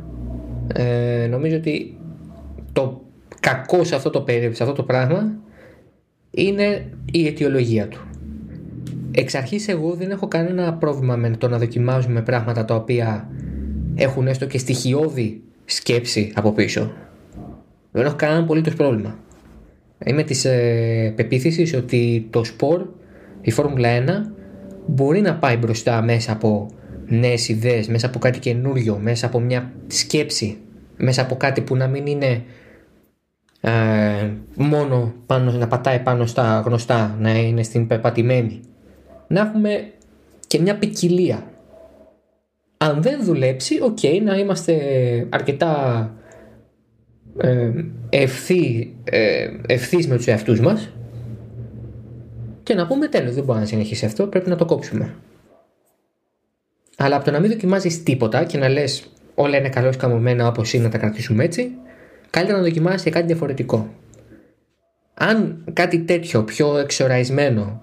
Ε, 0.74 1.28
νομίζω 1.30 1.56
ότι 1.56 1.98
το 2.74 3.02
κακό 3.40 3.84
σε 3.84 3.96
αυτό 3.96 4.10
το, 4.10 4.26
σε 4.52 4.64
αυτό 4.64 4.74
το 4.74 4.84
πράγμα 4.84 5.36
είναι 6.32 6.90
η 7.12 7.28
αιτιολογία 7.28 7.88
του. 7.88 8.00
Εξ 9.18 9.36
αρχής 9.36 9.68
εγώ 9.68 9.94
δεν 9.94 10.12
έχω 10.12 10.28
κανένα 10.28 10.74
πρόβλημα 10.74 11.16
με 11.16 11.30
το 11.30 11.48
να 11.48 11.58
δοκιμάζουμε 11.58 12.22
πράγματα 12.22 12.66
τα 12.66 12.76
οποία 12.76 13.30
έχουν 13.96 14.28
έστω 14.28 14.46
και 14.46 14.58
στοιχειώδη 14.58 15.42
σκέψη 15.66 16.32
από 16.36 16.52
πίσω. 16.52 16.92
Δεν 17.92 18.06
έχω 18.06 18.16
κανένα 18.16 18.40
απολύτως 18.40 18.74
πρόβλημα. 18.74 19.20
Είμαι 20.06 20.24
της 20.24 20.46
ε, 20.46 21.14
πεποίθησης 21.16 21.74
ότι 21.74 22.28
το 22.30 22.44
σπορ, 22.44 22.86
η 23.42 23.52
Φόρμουλα 23.52 23.90
1, 24.00 24.10
μπορεί 24.86 25.22
να 25.22 25.36
πάει 25.36 25.58
μπροστά 25.58 26.02
μέσα 26.02 26.32
από 26.32 26.70
νέες 27.08 27.50
ιδέες, 27.50 27.88
μέσα 27.88 28.08
από 28.08 28.20
κάτι 28.20 28.40
καινούριο, 28.40 28.98
μέσα 29.02 29.26
από 29.26 29.40
μια 29.40 29.72
σκέψη, 29.88 30.58
μέσα 30.98 31.22
από 31.22 31.36
κάτι 31.36 31.62
που 31.62 31.76
να 31.76 31.88
μην 31.88 32.06
είναι 32.06 32.44
ε, 33.62 33.72
μόνο 34.56 35.14
πάνω, 35.26 35.52
να 35.52 35.68
πατάει 35.68 36.00
πάνω 36.00 36.26
στα 36.26 36.64
γνωστά, 36.66 37.18
να 37.20 37.38
είναι 37.38 37.64
στην 37.64 37.88
πεπατημένη. 37.88 38.62
Να 39.28 39.42
έχουμε 39.42 39.92
και 40.48 40.60
μια 40.60 40.78
ποικιλία. 40.78 41.44
Αν 42.78 43.02
δεν 43.02 43.24
δουλέψει, 43.24 43.80
οκ, 43.82 44.00
να 44.24 44.38
είμαστε 44.38 44.76
αρκετά 45.30 46.14
ε, 47.38 47.72
ευθύ, 48.10 48.94
ε, 49.04 49.48
ευθύς 49.68 50.08
με 50.08 50.16
τους 50.16 50.28
εαυτούς 50.28 50.60
μας 50.60 50.90
και 52.64 52.74
να 52.74 52.88
πούμε 52.88 53.08
τέλος, 53.08 53.34
δεν 53.34 53.44
μπορεί 53.44 53.60
να 53.60 53.66
συνεχίσει 53.66 54.06
αυτό, 54.06 54.28
πρέπει 54.28 54.50
να 54.50 54.56
το 54.56 54.66
κόψουμε. 54.66 55.16
Αλλά 56.98 57.16
από 57.16 57.26
το 57.26 57.32
να 57.32 57.40
μην 57.40 57.52
δοκιμάζεις 57.52 58.04
τίποτα 58.04 58.44
και 58.44 58.58
να 58.58 58.70
λες 58.70 59.10
όλα 59.36 59.58
είναι 59.58 59.70
καλώς 59.70 59.98
καμωμένα 59.98 60.48
όπως 60.48 60.74
είναι 60.74 60.84
να 60.84 60.90
τα 60.90 60.98
κρατήσουμε 60.98 61.44
έτσι, 61.44 61.72
καλύτερα 62.30 62.58
να 62.58 62.64
δοκιμάσεις 62.64 63.12
κάτι 63.12 63.26
διαφορετικό. 63.26 63.90
Αν 65.14 65.64
κάτι 65.74 66.00
τέτοιο 66.00 66.44
πιο 66.44 66.78
εξοραϊσμένο 66.78 67.82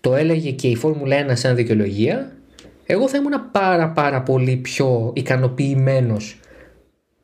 το 0.00 0.14
έλεγε 0.14 0.50
και 0.50 0.68
η 0.68 0.76
Φόρμουλα 0.76 1.26
1 1.30 1.30
σαν 1.32 1.54
δικαιολογία, 1.54 2.32
εγώ 2.86 3.08
θα 3.08 3.16
ήμουν 3.16 3.50
πάρα 3.52 3.90
πάρα 3.90 4.22
πολύ 4.22 4.56
πιο 4.56 5.12
ικανοποιημένος 5.14 6.40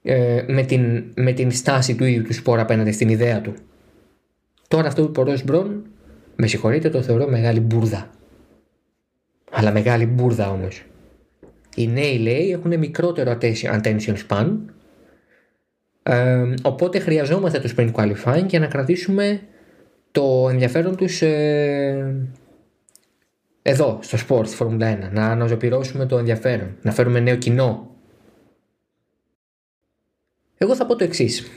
ε, 0.03 0.45
με, 0.47 0.63
την, 0.63 1.05
με 1.15 1.33
την 1.33 1.51
στάση 1.51 1.95
του 1.95 2.05
ίδιου 2.05 2.23
του 2.23 2.33
σπορ 2.33 2.59
απέναντι 2.59 2.93
στην 2.93 3.09
ιδέα 3.09 3.41
του. 3.41 3.55
Τώρα 4.69 4.87
αυτό 4.87 5.03
που 5.03 5.09
είπε 5.09 5.21
ο 5.21 5.23
Ρος 5.23 5.45
Μπρον, 5.45 5.87
με 6.37 6.47
συγχωρείτε 6.47 6.91
το 6.91 7.03
θεωρώ 7.03 7.29
μεγάλη 7.29 7.61
μπουρδα. 7.61 8.11
Αλλά 9.51 9.73
μεγάλη 9.73 10.07
μπουρδα 10.07 10.51
όμως. 10.51 10.83
Οι 11.77 11.89
νέοι 11.89 12.19
λέει 12.19 12.51
έχουν 12.51 12.79
μικρότερο 12.79 13.39
attention 13.41 14.15
span 14.29 14.57
ε, 16.03 16.55
οπότε 16.63 16.99
χρειαζόμαστε 16.99 17.59
το 17.59 17.73
sprint 17.77 17.93
qualifying 17.93 18.47
για 18.47 18.61
να 18.61 18.67
κρατήσουμε 18.67 19.41
το 20.11 20.49
ενδιαφέρον 20.51 20.97
τους 20.97 21.23
ε, 21.23 22.15
εδώ 23.67 23.99
στο 24.03 24.19
sport, 24.29 24.47
στη 24.47 24.57
Formula 24.61 24.83
1. 24.83 24.99
Να 25.13 25.27
αναζωπηρώσουμε 25.27 26.07
το 26.07 26.19
ενδιαφέρον, 26.19 26.77
να 26.83 26.93
φέρουμε 26.93 27.21
νέο 27.21 27.37
κοινό. 27.37 27.91
Εγώ 30.57 30.75
θα 30.77 30.87
πω 30.87 30.97
το 30.97 31.05
εξής. 31.05 31.51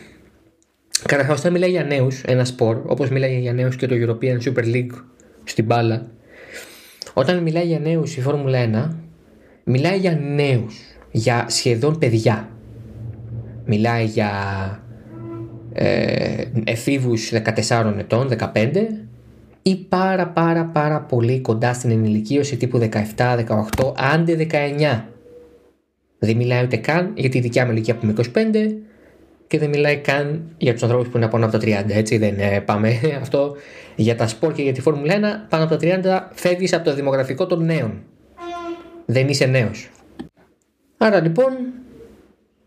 Καταρχάς, 1.06 1.40
όταν 1.40 1.52
μιλάει 1.52 1.70
για 1.70 1.84
νέους, 1.84 2.22
ένα 2.24 2.46
σπορ, 2.46 2.82
όπως 2.86 3.10
μιλάει 3.10 3.40
για 3.40 3.54
νέους 3.54 3.76
και 3.76 3.88
το 3.88 3.96
European 3.96 4.42
Super 4.42 4.64
League 4.64 4.92
στην 5.44 5.66
μπάλα, 5.66 6.12
όταν 7.14 7.42
μιλάει 7.42 7.66
για 7.66 7.80
νέους 7.80 8.18
η 8.18 8.22
Φόρμουλα 8.22 8.60
1, 8.60 8.96
μιλάει 9.64 9.98
για 9.98 10.16
νέους, 10.16 10.80
για 11.12 11.46
σχεδόν 11.50 11.98
παιδιά. 11.98 12.50
Μιλάει 13.66 14.06
για 14.06 14.32
ε, 15.74 16.44
εφήβους 16.64 17.32
14 17.68 17.96
ετών, 17.98 18.30
15 18.30 19.07
ή 19.68 19.76
πάρα 19.76 20.28
πάρα 20.28 20.66
πάρα 20.66 21.02
πολύ 21.02 21.40
κοντά 21.40 21.74
στην 21.74 21.92
ενηλικίωση 21.92 22.58
τύπου 22.58 22.90
17, 23.16 23.46
18, 23.78 23.94
άντε 23.96 24.48
19. 24.52 25.04
Δεν 26.20 26.36
μιλάει 26.36 26.64
ούτε 26.64 26.78
καν 26.78 27.12
για 27.16 27.30
τη 27.30 27.40
δικιά 27.40 27.66
μου 27.66 27.72
ηλικία 27.72 27.96
που 27.96 28.06
είμαι 28.06 28.14
25 28.34 28.76
και 29.48 29.60
δεν 29.60 29.70
μιλάει 29.70 29.98
καν 29.98 30.42
για 30.58 30.74
τους 30.74 30.84
ανθρώπους 30.84 31.08
που 31.08 31.18
είναι 31.18 31.28
πάνω 31.28 31.46
από 31.46 31.58
τα 31.58 31.84
30, 31.86 31.86
έτσι 31.88 32.18
δεν 32.18 32.40
ε, 32.40 32.60
πάμε. 32.60 33.00
Αυτό 33.22 33.56
για 33.96 34.16
τα 34.16 34.28
σπορ 34.28 34.54
και 34.54 34.62
για 34.62 34.74
τη 34.74 34.82
Φόρμουλα 34.82 35.46
1, 35.46 35.50
πάνω 35.50 35.64
από 35.64 35.76
τα 35.76 36.30
30 36.30 36.32
φεύγεις 36.34 36.74
από 36.74 36.84
το 36.86 36.94
δημογραφικό 36.94 37.46
των 37.46 37.66
νέων. 37.66 38.04
Δεν 39.06 39.28
είσαι 39.28 39.46
νέος. 39.46 39.90
Άρα 40.98 41.22
λοιπόν, 41.22 41.54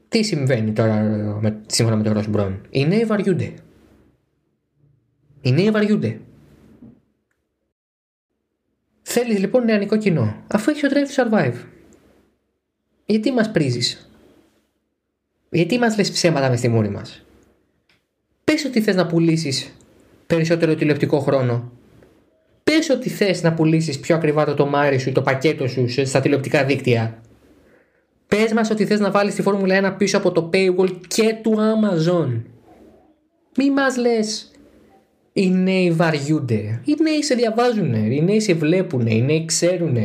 τι 0.08 0.22
συμβαίνει 0.22 0.72
τώρα 0.72 1.00
με, 1.40 1.56
σύμφωνα 1.66 1.96
με 1.96 2.02
τον 2.02 2.12
Ρος 2.12 2.28
Μπρόν. 2.28 2.60
Οι 2.70 2.86
νέοι 2.86 3.04
βαριούνται. 3.04 3.52
Οι 5.40 5.52
νέοι 5.52 5.70
βαριούνται. 5.70 6.20
Θέλεις 9.12 9.38
λοιπόν 9.38 9.64
νεανικό 9.64 9.96
κοινό, 9.96 10.36
αφού 10.46 10.70
έχει 10.70 10.86
ο 10.86 10.88
Drive 10.92 11.16
to 11.16 11.24
Survive. 11.24 11.54
Γιατί 13.06 13.32
μας 13.32 13.50
πρίζεις; 13.50 14.10
Γιατί 15.50 15.78
μας 15.78 15.96
λες 15.96 16.10
ψέματα 16.10 16.48
μες 16.48 16.58
στη 16.58 16.68
μούρη 16.68 16.88
μας; 16.88 17.24
Πες 18.44 18.64
ότι 18.64 18.80
θες 18.80 18.94
να 18.94 19.06
πουλήσεις 19.06 19.72
περισσότερο 20.26 20.74
τηλεοπτικό 20.74 21.18
χρόνο. 21.18 21.72
Πες 22.64 22.90
ότι 22.90 23.08
θες 23.08 23.42
να 23.42 23.54
πουλήσεις 23.54 24.00
πιο 24.00 24.16
ακριβά 24.16 24.44
το 24.44 24.54
τομάρι 24.54 24.98
σου 24.98 25.08
ή 25.08 25.12
το 25.12 25.22
πακέτο 25.22 25.68
σου 25.68 26.06
στα 26.06 26.20
τηλεοπτικά 26.20 26.64
δίκτυα. 26.64 27.22
Πες 28.26 28.52
μας 28.52 28.70
ότι 28.70 28.86
θες 28.86 29.00
να 29.00 29.10
βάλεις 29.10 29.34
τη 29.34 29.42
Φόρμουλα 29.42 29.94
1 29.94 29.96
πίσω 29.98 30.16
από 30.16 30.32
το 30.32 30.50
paywall 30.52 31.00
και 31.08 31.36
του 31.42 31.56
Amazon. 31.56 32.42
Μη 33.56 33.70
μας 33.70 33.96
λες 33.96 34.50
οι 35.32 35.50
νέοι 35.50 35.90
βαριούνται. 35.90 36.80
Οι 36.84 36.96
νέοι 37.02 37.22
σε 37.22 37.34
διαβάζουν, 37.34 37.94
οι 37.94 38.22
νέοι 38.22 38.40
σε 38.40 38.54
βλέπουν, 38.54 39.06
οι 39.06 39.22
νέοι 39.22 39.44
ξέρουν. 39.44 39.96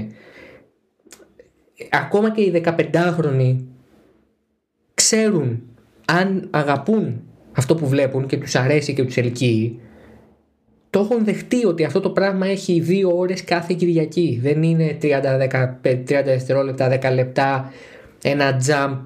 Ακόμα 1.89 2.31
και 2.31 2.41
οι 2.41 2.63
15χρονοι 2.65 3.55
ξέρουν 4.93 5.61
αν 6.05 6.47
αγαπούν 6.51 7.21
αυτό 7.51 7.75
που 7.75 7.87
βλέπουν 7.87 8.25
και 8.25 8.37
τους 8.37 8.55
αρέσει 8.55 8.93
και 8.93 9.03
τους 9.03 9.17
ελκύει 9.17 9.79
το 10.95 11.01
έχουν 11.01 11.25
δεχτεί 11.25 11.65
ότι 11.65 11.83
αυτό 11.83 11.99
το 11.99 12.09
πράγμα 12.09 12.47
έχει 12.47 12.79
δύο 12.79 13.17
ώρες 13.17 13.43
κάθε 13.43 13.73
Κυριακή 13.73 14.39
δεν 14.41 14.63
είναι 14.63 14.97
30, 15.01 15.07
30 15.81 16.03
δευτερόλεπτα, 16.05 16.99
10 17.01 17.13
λεπτά 17.13 17.71
ένα 18.27 18.61
jump 18.67 18.97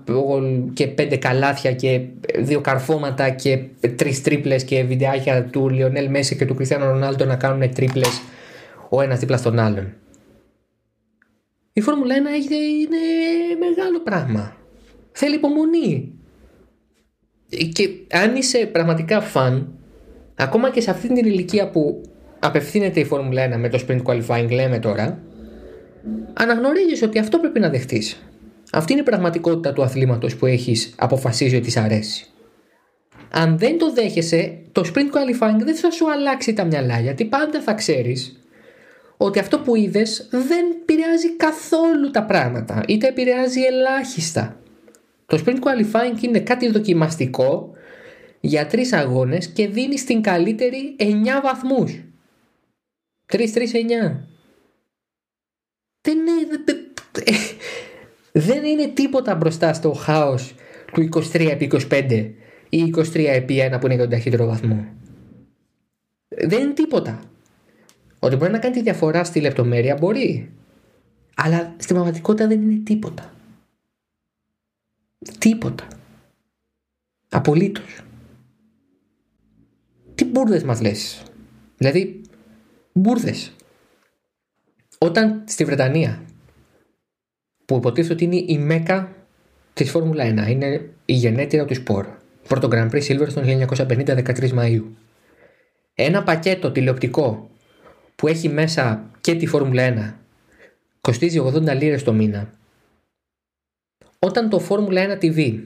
και 0.73 0.87
πέντε 0.87 1.15
καλάθια 1.15 1.71
και 1.71 2.01
δύο 2.37 2.61
καρφώματα 2.61 3.29
και 3.29 3.59
τρεις 3.95 4.21
τρίπλες 4.21 4.63
και 4.63 4.83
βιντεάκια 4.83 5.43
του 5.43 5.69
Λιονέλ 5.69 6.09
Μέση 6.09 6.35
και 6.35 6.45
του 6.45 6.55
Κριστιανού 6.55 6.85
Ρονάλντο 6.85 7.25
να 7.25 7.35
κάνουν 7.35 7.73
τρίπλες 7.73 8.21
ο 8.89 9.01
ένας 9.01 9.19
δίπλα 9.19 9.37
στον 9.37 9.59
άλλον. 9.59 9.93
Η 11.73 11.81
Φόρμουλα 11.81 12.15
1 12.15 12.17
είναι 12.17 12.97
μεγάλο 13.59 13.99
πράγμα. 14.03 14.55
Θέλει 15.11 15.35
υπομονή. 15.35 16.13
Και 17.73 17.89
αν 18.11 18.35
είσαι 18.35 18.65
πραγματικά 18.65 19.21
φαν, 19.21 19.73
ακόμα 20.35 20.69
και 20.71 20.81
σε 20.81 20.91
αυτή 20.91 21.07
την 21.07 21.25
ηλικία 21.25 21.69
που 21.69 22.01
απευθύνεται 22.39 22.99
η 22.99 23.05
Φόρμουλα 23.05 23.55
1 23.55 23.57
με 23.57 23.69
το 23.69 23.79
sprint 23.87 24.01
qualifying, 24.03 24.51
λέμε 24.51 24.79
τώρα, 24.79 25.19
αναγνωρίζεις 26.33 27.01
ότι 27.01 27.19
αυτό 27.19 27.39
πρέπει 27.39 27.59
να 27.59 27.69
δεχτείς. 27.69 28.23
Αυτή 28.71 28.91
είναι 28.91 29.01
η 29.01 29.05
πραγματικότητα 29.05 29.73
του 29.73 29.83
αθλήματος 29.83 30.35
που 30.35 30.45
έχεις 30.45 30.93
αποφασίσει 30.97 31.55
ότι 31.55 31.71
σ' 31.71 31.77
αρέσει. 31.77 32.25
Αν 33.31 33.57
δεν 33.57 33.77
το 33.77 33.93
δέχεσαι, 33.93 34.59
το 34.71 34.81
sprint 34.85 34.97
qualifying 35.11 35.59
δεν 35.63 35.75
θα 35.75 35.91
σου 35.91 36.11
αλλάξει 36.11 36.53
τα 36.53 36.63
μυαλά 36.63 36.99
γιατί 36.99 37.25
πάντα 37.25 37.61
θα 37.61 37.73
ξέρεις 37.73 38.39
ότι 39.17 39.39
αυτό 39.39 39.59
που 39.59 39.75
είδες 39.75 40.27
δεν 40.31 40.65
επηρεάζει 40.81 41.35
καθόλου 41.35 42.11
τα 42.11 42.23
πράγματα 42.23 42.83
είτε 42.87 43.07
επηρεάζει 43.07 43.61
ελάχιστα. 43.61 44.59
Το 45.25 45.43
sprint 45.45 45.59
qualifying 45.59 46.21
είναι 46.21 46.39
κάτι 46.39 46.69
δοκιμαστικό 46.69 47.73
για 48.39 48.67
τρεις 48.67 48.93
αγώνες 48.93 49.47
και 49.47 49.67
δίνει 49.67 49.97
στην 49.97 50.21
καλύτερη 50.21 50.95
9 50.99 51.03
βαθμούς. 51.43 52.03
3-3-9. 53.31 53.37
Δεν 56.01 56.17
είναι 56.17 56.63
δεν 58.31 58.63
είναι 58.63 58.87
τίποτα 58.87 59.35
μπροστά 59.35 59.73
στο 59.73 59.91
χάος 59.91 60.53
του 60.93 61.09
23 61.11 61.47
επί 61.49 61.71
25 61.89 62.31
ή 62.69 62.93
23 62.95 63.15
επί 63.15 63.69
1 63.73 63.77
που 63.79 63.85
είναι 63.85 63.97
τον 63.97 64.09
ταχύτερο 64.09 64.45
βαθμό. 64.45 64.85
Δεν 66.27 66.61
είναι 66.63 66.73
τίποτα. 66.73 67.21
Ότι 68.19 68.35
μπορεί 68.35 68.51
να 68.51 68.59
κάνει 68.59 68.75
τη 68.75 68.81
διαφορά 68.81 69.23
στη 69.23 69.39
λεπτομέρεια 69.39 69.95
μπορεί. 69.95 70.51
Αλλά 71.35 71.75
στην 71.77 71.95
πραγματικότητα 71.95 72.47
δεν 72.47 72.61
είναι 72.61 72.81
τίποτα. 72.83 73.33
Τίποτα. 75.37 75.87
Απολύτως. 77.29 77.99
Τι 80.15 80.25
μπουρδες 80.25 80.63
μας 80.63 80.81
λες; 80.81 81.23
Δηλαδή, 81.77 82.21
μπουρδες. 82.93 83.55
Όταν 84.97 85.43
στη 85.47 85.65
Βρετανία 85.65 86.23
που 87.69 87.75
υποτίθεται 87.75 88.13
ότι 88.13 88.23
είναι 88.23 88.43
η 88.47 88.57
μέκα 88.57 89.15
της 89.73 89.91
Φόρμουλα 89.91 90.23
1. 90.47 90.49
Είναι 90.49 90.89
η 91.05 91.13
γενέτειρα 91.13 91.65
του 91.65 91.75
σπορ. 91.75 92.05
Πρώτο 92.47 92.67
Grand 92.71 92.89
Prix 92.91 93.01
Silverstone 93.01 93.67
1950 93.67 94.05
13 94.05 94.51
Μαου. 94.51 94.95
Ένα 95.93 96.23
πακέτο 96.23 96.71
τηλεοπτικό 96.71 97.49
που 98.15 98.27
έχει 98.27 98.49
μέσα 98.49 99.09
και 99.21 99.35
τη 99.35 99.45
Φόρμουλα 99.45 100.13
1 100.13 100.13
κοστίζει 101.01 101.41
80 101.45 101.75
λίρες 101.77 102.03
το 102.03 102.13
μήνα. 102.13 102.53
Όταν 104.19 104.49
το 104.49 104.59
Φόρμουλα 104.59 105.19
1 105.19 105.23
TV 105.23 105.59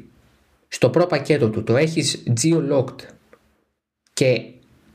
στο 0.67 0.89
προ 0.89 1.05
πακέτο 1.05 1.49
του 1.49 1.63
το 1.63 1.77
έχεις 1.77 2.23
geo-locked 2.41 3.01
και 4.13 4.41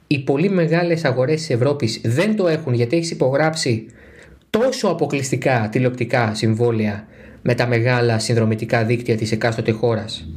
οι 0.07 0.19
πολύ 0.19 0.49
μεγάλες 0.49 1.05
αγορές 1.05 1.41
της 1.41 1.51
Ευρώπης 1.51 2.01
δεν 2.05 2.37
το 2.37 2.49
έχουν 2.49 2.75
γιατί 2.75 2.97
έχεις 2.97 3.11
υπογράψει 3.11 3.87
τόσο 4.51 4.89
αποκλειστικά 4.89 5.69
τηλεοπτικά 5.73 6.35
συμβόλαια 6.35 7.07
με 7.43 7.55
τα 7.55 7.67
μεγάλα 7.67 8.19
συνδρομητικά 8.19 8.85
δίκτυα 8.85 9.17
της 9.17 9.33
εκάστοτε 9.33 9.71
χώρας 9.71 10.29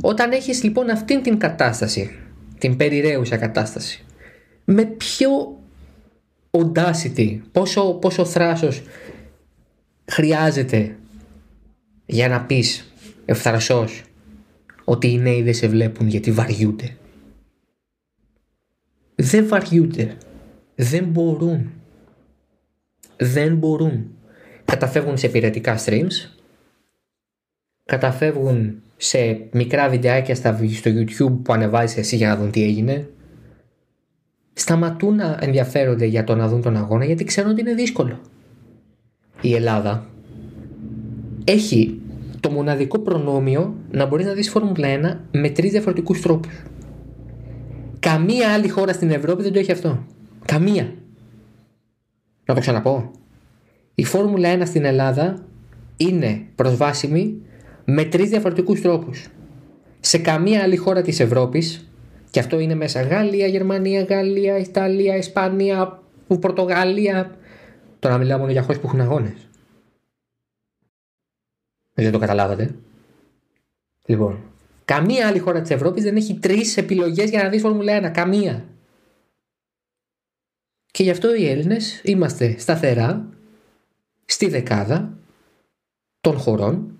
Όταν 0.00 0.32
έχεις 0.32 0.62
λοιπόν 0.62 0.90
αυτήν 0.90 1.22
την 1.22 1.38
κατάσταση, 1.38 2.10
την 2.58 2.76
περιραίουσα 2.76 3.36
κατάσταση, 3.36 4.04
με 4.64 4.84
ποιο 4.84 5.58
audacity, 6.50 7.40
πόσο, 7.52 7.94
πόσο 7.94 8.24
θράσος 8.24 8.82
χρειάζεται 10.04 10.96
για 12.06 12.28
να 12.28 12.42
πεις 12.42 12.92
ευθαρσός 13.24 14.02
ότι 14.84 15.10
οι 15.10 15.18
νέοι 15.18 15.42
δεν 15.42 15.54
σε 15.54 15.68
βλέπουν 15.68 16.08
γιατί 16.08 16.30
βαριούνται. 16.30 16.96
Δεν 19.14 19.48
βαριούνται. 19.48 20.16
Δεν 20.74 21.04
μπορούν. 21.04 21.70
Δεν 23.16 23.56
μπορούν. 23.56 24.10
Καταφεύγουν 24.64 25.16
σε 25.16 25.28
πειρατικά 25.28 25.78
streams. 25.84 26.30
Καταφεύγουν 27.84 28.82
σε 28.96 29.48
μικρά 29.52 29.88
βιντεάκια 29.88 30.34
στο 30.34 30.56
YouTube 30.58 31.38
που 31.42 31.52
ανεβάζεις 31.52 31.96
εσύ 31.96 32.16
για 32.16 32.28
να 32.28 32.36
δουν 32.36 32.50
τι 32.50 32.62
έγινε. 32.62 33.08
Σταματούν 34.52 35.14
να 35.14 35.38
ενδιαφέρονται 35.40 36.04
για 36.04 36.24
το 36.24 36.34
να 36.34 36.48
δουν 36.48 36.62
τον 36.62 36.76
αγώνα 36.76 37.04
γιατί 37.04 37.24
ξέρουν 37.24 37.50
ότι 37.50 37.60
είναι 37.60 37.74
δύσκολο. 37.74 38.20
Η 39.40 39.54
Ελλάδα 39.54 40.06
έχει 41.44 42.00
το 42.40 42.50
μοναδικό 42.50 42.98
προνόμιο 42.98 43.74
να 43.90 44.06
μπορείς 44.06 44.26
να 44.26 44.32
δεις 44.32 44.50
Φόρμουλα 44.50 45.18
1 45.32 45.38
με 45.38 45.50
τρεις 45.50 45.70
διαφορετικούς 45.70 46.20
τρόπους. 46.20 46.62
Καμία 48.00 48.52
άλλη 48.52 48.68
χώρα 48.68 48.92
στην 48.92 49.10
Ευρώπη 49.10 49.42
δεν 49.42 49.52
το 49.52 49.58
έχει 49.58 49.72
αυτό. 49.72 50.04
Καμία. 50.44 50.92
Να 52.46 52.54
το 52.54 52.60
ξαναπώ. 52.60 53.10
Η 53.94 54.04
Φόρμουλα 54.04 54.58
1 54.58 54.62
στην 54.66 54.84
Ελλάδα 54.84 55.46
είναι 55.96 56.46
προσβάσιμη 56.54 57.42
με 57.84 58.04
τρεις 58.04 58.28
διαφορετικούς 58.28 58.80
τρόπους. 58.80 59.28
Σε 60.00 60.18
καμία 60.18 60.62
άλλη 60.62 60.76
χώρα 60.76 61.02
της 61.02 61.20
Ευρώπης 61.20 61.90
και 62.30 62.38
αυτό 62.38 62.58
είναι 62.58 62.74
μέσα 62.74 63.02
Γαλλία, 63.02 63.46
Γερμανία, 63.46 64.02
Γαλλία, 64.02 64.58
Ιταλία, 64.58 65.16
Ισπανία, 65.16 66.02
Πορτογαλία. 66.40 67.36
Τώρα 67.98 68.18
μιλάω 68.18 68.38
μόνο 68.38 68.50
για 68.50 68.62
χώρες 68.62 68.80
που 68.80 68.86
έχουν 68.86 69.00
αγώνες. 69.00 69.48
Δεν 71.94 72.12
το 72.12 72.18
καταλάβατε. 72.18 72.74
Λοιπόν, 74.06 74.38
καμία 74.84 75.26
άλλη 75.28 75.38
χώρα 75.38 75.60
της 75.60 75.70
Ευρώπης 75.70 76.02
δεν 76.02 76.16
έχει 76.16 76.34
τρεις 76.34 76.76
επιλογές 76.76 77.30
για 77.30 77.42
να 77.42 77.48
δεις 77.48 77.60
Φόρμουλα 77.60 77.92
1. 77.92 78.10
Καμία. 78.10 78.64
Και 80.96 81.02
γι' 81.02 81.10
αυτό 81.10 81.34
οι 81.34 81.48
Έλληνες 81.48 82.00
είμαστε 82.04 82.54
σταθερά 82.58 83.28
στη 84.24 84.48
δεκάδα 84.48 85.18
των 86.20 86.38
χωρών 86.38 86.98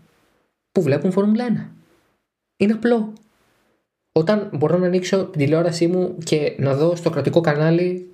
που 0.73 0.83
βλέπουν 0.83 1.13
Φόρμουλα 1.13 1.45
1. 1.49 1.71
Είναι 2.57 2.73
απλό. 2.73 3.13
Όταν 4.13 4.51
μπορώ 4.53 4.79
να 4.79 4.87
ανοίξω 4.87 5.25
την 5.25 5.41
τηλεόρασή 5.41 5.87
μου 5.87 6.19
και 6.25 6.57
να 6.59 6.75
δω 6.75 6.97
στο 6.97 7.11
κρατικό 7.11 7.41
κανάλι 7.41 8.11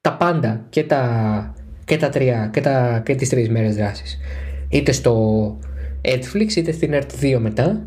τα 0.00 0.16
πάντα 0.16 0.66
και 0.68 0.84
τα, 0.84 1.54
και 1.84 1.96
τα 1.96 2.08
τρία 2.08 2.50
και, 2.52 2.60
τα, 2.60 3.02
και 3.04 3.14
τις 3.14 3.28
τρεις 3.28 3.48
μέρες 3.48 3.76
δράσης. 3.76 4.18
Είτε 4.68 4.92
στο 4.92 5.58
Netflix 6.04 6.54
είτε 6.56 6.72
στην 6.72 6.92
ERT2 6.94 7.38
μετά, 7.38 7.84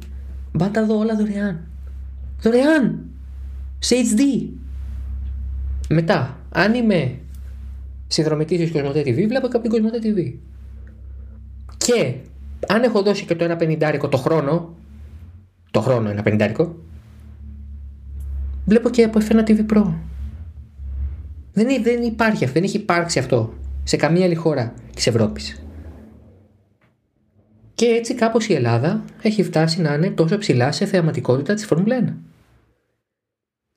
μπα 0.51 0.69
τα 0.69 0.85
δω 0.85 0.97
όλα 0.97 1.15
δωρεάν. 1.15 1.67
Δωρεάν! 2.41 3.05
Σε 3.79 3.95
HD! 3.95 4.49
Μετά, 5.91 6.39
αν 6.49 6.73
είμαι 6.73 7.19
συνδρομητής 8.08 8.60
της 8.60 8.71
Κοσμοτέ 8.71 9.02
TV, 9.02 9.28
βλέπω 9.28 9.47
και 9.47 9.58
από 9.58 9.62
την 9.62 9.69
Κοσμοτέ 9.69 9.99
TV. 10.04 10.34
Και 11.78 12.13
αν 12.67 12.84
έχω 12.84 13.02
δώσει 13.02 13.25
και 13.25 13.36
το 13.36 13.43
ένα 13.43 13.56
πενιντάρικο 13.56 14.08
το 14.08 14.17
χρόνο, 14.17 14.75
το 15.71 15.82
χρόνο 15.82 16.10
ένα 16.10 16.21
πενιντάρικο, 16.21 16.75
βλέπω 18.65 18.89
και 18.89 19.04
από 19.04 19.19
F1 19.30 19.43
TV 19.43 19.65
Pro. 19.73 19.93
Δεν, 21.54 21.84
δεν 21.84 22.04
υπάρχει 22.04 22.43
αυτό, 22.43 22.54
δεν 22.54 22.63
έχει 22.63 22.78
υπάρξει 22.78 23.19
αυτό 23.19 23.54
σε 23.84 23.95
καμία 23.97 24.25
άλλη 24.25 24.36
χώρα 24.36 24.73
της 24.95 25.08
Ευρώπης. 25.08 25.63
Και 27.75 27.86
έτσι 27.86 28.13
κάπως 28.13 28.47
η 28.47 28.54
Ελλάδα 28.54 29.04
έχει 29.21 29.43
φτάσει 29.43 29.82
να 29.82 29.93
είναι 29.93 30.10
τόσο 30.10 30.38
ψηλά 30.38 30.71
σε 30.71 30.86
θεαματικότητα 30.86 31.54
της 31.54 31.65
Φόρμουλα 31.65 32.04
1. 32.06 32.13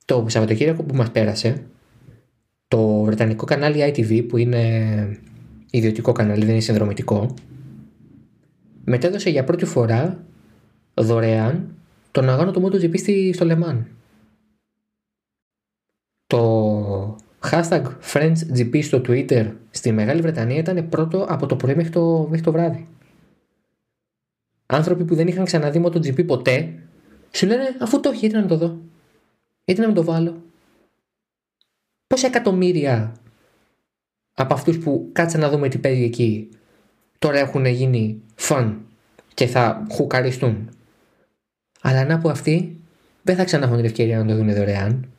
Το 0.05 0.25
Σαββατοκύριακο 0.27 0.83
που 0.83 0.95
μας 0.95 1.11
πέρασε, 1.11 1.63
το 2.73 3.03
βρετανικό 3.03 3.45
κανάλι 3.45 3.93
ITV 3.95 4.27
που 4.27 4.37
είναι 4.37 5.17
ιδιωτικό 5.71 6.11
κανάλι, 6.11 6.41
δεν 6.41 6.49
είναι 6.49 6.59
συνδρομητικό, 6.59 7.33
μετέδωσε 8.85 9.29
για 9.29 9.43
πρώτη 9.43 9.65
φορά 9.65 10.25
δωρεάν 10.93 11.75
τον 12.11 12.29
αγώνα 12.29 12.51
του 12.51 12.61
MotoGP 12.61 13.29
στο 13.33 13.45
Λεμάν. 13.45 13.87
Το 16.27 17.17
hashtag 17.51 17.83
FriendsGP 18.13 18.83
στο 18.83 19.01
Twitter 19.07 19.51
στη 19.69 19.91
Μεγάλη 19.91 20.21
Βρετανία 20.21 20.57
ήταν 20.57 20.89
πρώτο 20.89 21.25
από 21.29 21.45
το 21.45 21.55
πρωί 21.55 21.75
μέχρι 21.75 21.91
το, 21.91 22.27
μέχρι 22.29 22.45
το 22.45 22.51
βράδυ. 22.51 22.87
Άνθρωποι 24.65 25.05
που 25.05 25.15
δεν 25.15 25.27
είχαν 25.27 25.45
ξαναδεί 25.45 25.81
MotoGP 25.85 26.25
ποτέ 26.25 26.73
σου 27.31 27.45
λένε 27.45 27.77
αφού 27.81 27.99
το 27.99 28.09
έχει 28.09 28.19
γιατί 28.19 28.35
να 28.35 28.39
μην 28.39 28.49
το 28.49 28.57
δω; 28.57 28.77
Γιατί 29.65 29.81
να 29.81 29.87
μην 29.87 29.95
το 29.95 30.03
βάλω; 30.03 30.42
Πόσα 32.07 32.27
εκατομμύρια 32.27 33.15
από 34.33 34.53
αυτούς 34.53 34.79
που 34.79 35.09
κάτσαν 35.11 35.39
να 35.39 35.49
δούμε 35.49 35.69
τι 35.69 35.77
παίζει 35.77 36.03
εκεί 36.03 36.49
τώρα 37.19 37.39
έχουν 37.39 37.65
γίνει 37.65 38.21
φαν 38.35 38.85
και 39.33 39.47
θα 39.47 39.87
χουκαριστούν. 39.91 40.69
Αλλά 41.81 42.05
να 42.05 42.17
πω 42.17 42.29
αυτοί 42.29 42.81
δεν 43.21 43.35
θα 43.35 43.43
ξανά 43.43 43.63
έχουν 43.63 43.75
την 43.75 43.85
ευκαιρία 43.85 44.17
να 44.17 44.25
το 44.25 44.35
δουν 44.35 44.53
δωρεάν. 44.53 45.11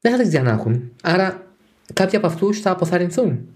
Δεν 0.00 0.12
θα 0.12 0.18
την 0.18 0.28
ξανά 0.28 0.50
έχουν. 0.50 0.92
Άρα 1.02 1.54
κάποιοι 1.92 2.16
από 2.16 2.26
αυτούς 2.26 2.60
θα 2.60 2.70
αποθαρρυνθούν. 2.70 3.48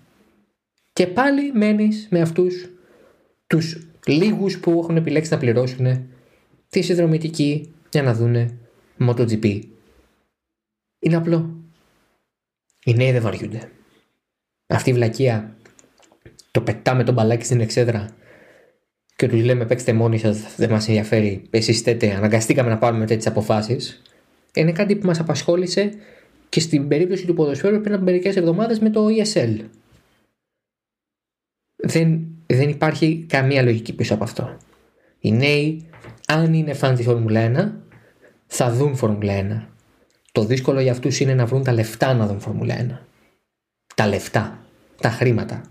Και 0.93 1.07
πάλι 1.07 1.53
μένεις 1.53 2.09
με 2.11 2.21
αυτούς 2.21 2.69
τους 3.47 3.87
λίγους 4.07 4.59
που 4.59 4.71
έχουν 4.83 4.97
επιλέξει 4.97 5.33
να 5.33 5.39
πληρώσουν 5.39 6.09
τη 6.69 6.83
συνδρομητική 6.83 7.75
για 7.91 8.03
να 8.03 8.15
δούνε 8.15 8.59
MotoGP. 8.99 9.74
Είναι 11.05 11.17
απλό. 11.17 11.55
Οι 12.85 12.95
νέοι 12.95 13.13
δεν 13.13 13.23
βαριούνται. 13.23 13.71
Αυτή 14.67 14.91
η 14.91 14.93
βλακεία 14.93 15.57
το 16.51 16.61
πετάμε 16.61 17.05
τον 17.05 17.15
μπαλάκι 17.15 17.45
στην 17.45 17.61
εξέδρα 17.61 18.09
και 19.17 19.29
τους 19.29 19.45
λέμε 19.45 19.67
παίξτε 19.67 19.93
μόνοι 19.93 20.19
σας, 20.19 20.55
δεν 20.57 20.71
μας 20.71 20.89
ενδιαφέρει. 20.89 21.47
Εσείς 21.51 21.81
θέτε, 21.81 22.15
αναγκαστήκαμε 22.15 22.69
να 22.69 22.79
πάρουμε 22.79 23.07
τέτοιες 23.07 23.27
αποφάσεις. 23.27 24.03
Είναι 24.55 24.73
κάτι 24.73 24.97
που 24.97 25.07
μας 25.07 25.21
απασχόλησε 25.21 25.93
και 26.49 26.61
στην 26.61 26.89
περίπτωση 26.89 27.27
του 27.27 27.35
ποδοσφαίρου 27.35 27.81
πριν 27.81 27.95
από 27.95 28.05
μερικές 28.05 28.37
εβδομάδες 28.37 28.79
με 28.79 28.91
το 28.91 29.07
ESL. 29.07 29.59
Δεν, 31.77 32.27
δεν 32.47 32.69
υπάρχει 32.69 33.25
καμία 33.29 33.63
λογική 33.63 33.95
πίσω 33.95 34.15
από 34.15 34.25
αυτό. 34.25 34.57
Οι 35.21 35.33
νέοι, 35.33 35.87
αν 36.27 36.55
είναι 36.55 36.75
φαν 36.75 36.95
της 36.95 37.05
Φόρμουλα 37.05 37.53
1, 37.53 37.73
θα 38.47 38.71
δουν 38.71 38.97
Φόρμουλα 38.97 39.69
1. 39.69 39.74
Το 40.35 40.45
δύσκολο 40.45 40.81
για 40.81 40.93
αυτούς 40.93 41.21
είναι 41.21 41.35
να 41.35 41.47
βρουν 41.47 41.63
τα 41.63 41.73
λεφτά 41.73 42.15
να 42.15 42.27
δουν 42.27 42.41
Φόρμουλα 42.41 42.77
1. 42.81 42.99
Τα 43.95 44.07
λεφτά, 44.07 44.67
τα 45.01 45.11
χρήματα 45.11 45.63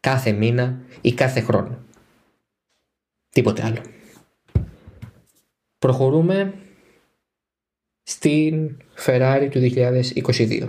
κάθε 0.00 0.32
μήνα 0.32 0.80
ή 1.00 1.12
κάθε 1.12 1.40
χρόνο. 1.40 1.78
Τίποτε 3.28 3.64
άλλο. 3.64 3.80
Προχωρούμε 5.78 6.54
στην 8.02 8.76
Ferrari 9.06 9.48
του 9.50 9.60
2022. 9.60 10.68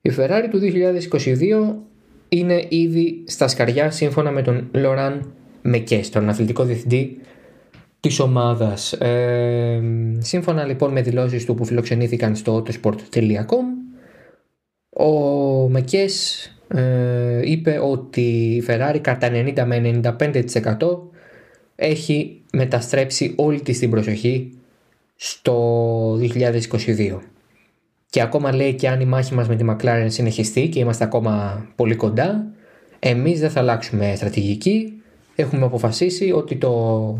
Η 0.00 0.10
Ferrari 0.16 0.48
του 0.50 0.60
2022 0.62 1.74
είναι 2.28 2.66
ήδη 2.68 3.24
στα 3.26 3.48
σκαριά 3.48 3.90
σύμφωνα 3.90 4.30
με 4.30 4.42
τον 4.42 4.68
Λοράν 4.72 5.32
Μεκές, 5.62 6.10
τον 6.10 6.28
αθλητικό 6.28 6.64
διευθυντή 6.64 7.20
της 8.02 8.20
ομάδας. 8.20 8.92
Ε, 8.92 9.82
σύμφωνα 10.18 10.64
λοιπόν 10.64 10.92
με 10.92 11.02
δηλώσεις 11.02 11.44
του 11.44 11.54
που 11.54 11.64
φιλοξενήθηκαν 11.64 12.36
στο 12.36 12.62
autosport.com 12.62 13.64
ο 14.96 15.68
Μεκές 15.68 16.46
ε, 16.68 17.50
είπε 17.50 17.78
ότι 17.82 18.20
η 18.20 18.64
Ferrari 18.68 18.98
κατά 19.00 19.28
90 19.32 19.64
με 19.64 20.00
95% 20.20 20.76
έχει 21.74 22.40
μεταστρέψει 22.52 23.34
όλη 23.36 23.60
της 23.60 23.78
την 23.78 23.90
προσοχή 23.90 24.52
στο 25.16 26.14
2022. 26.14 27.18
Και 28.10 28.20
ακόμα 28.22 28.54
λέει 28.54 28.74
και 28.74 28.88
αν 28.88 29.00
η 29.00 29.04
μάχη 29.04 29.34
μας 29.34 29.48
με 29.48 29.56
τη 29.56 29.64
McLaren 29.68 30.06
συνεχιστεί 30.06 30.68
και 30.68 30.78
είμαστε 30.78 31.04
ακόμα 31.04 31.66
πολύ 31.76 31.94
κοντά, 31.94 32.52
εμείς 32.98 33.40
δεν 33.40 33.50
θα 33.50 33.60
αλλάξουμε 33.60 34.12
στρατηγική. 34.16 35.02
Έχουμε 35.34 35.64
αποφασίσει 35.64 36.32
ότι, 36.32 36.56
το, 36.56 37.18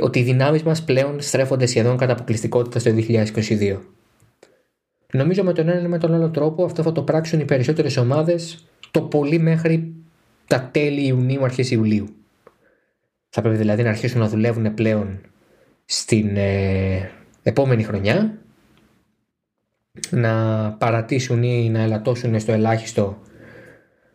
ότι 0.00 0.18
οι 0.18 0.22
δυνάμεις 0.22 0.62
μας 0.62 0.84
πλέον 0.84 1.20
στρέφονται 1.20 1.66
σχεδόν 1.66 1.96
κατά 1.96 2.12
αποκλειστικότητα 2.12 2.78
στο 2.78 2.90
2022. 2.94 3.78
Νομίζω 5.12 5.42
με 5.42 5.52
τον 5.52 5.68
ένα 5.68 5.80
ή 5.80 5.86
με 5.86 5.98
τον 5.98 6.14
άλλο 6.14 6.30
τρόπο 6.30 6.64
αυτό 6.64 6.82
θα 6.82 6.92
το 6.92 7.02
πράξουν 7.02 7.40
οι 7.40 7.44
περισσότερες 7.44 7.96
ομάδες 7.96 8.66
το 8.90 9.02
πολύ 9.02 9.38
μέχρι 9.38 9.94
τα 10.46 10.68
τέλη 10.72 11.06
Ιουνίου, 11.06 11.44
αρχές 11.44 11.70
Ιουλίου. 11.70 12.08
Θα 13.28 13.40
πρέπει 13.40 13.56
δηλαδή 13.56 13.82
να 13.82 13.88
αρχίσουν 13.88 14.20
να 14.20 14.28
δουλεύουν 14.28 14.74
πλέον 14.74 15.20
στην 15.84 16.36
ε, 16.36 17.10
επόμενη 17.42 17.82
χρονιά 17.82 18.38
να 20.10 20.32
παρατήσουν 20.72 21.42
ή 21.42 21.70
να 21.70 21.80
ελαττώσουν 21.80 22.40
στο 22.40 22.52
ελάχιστο 22.52 23.22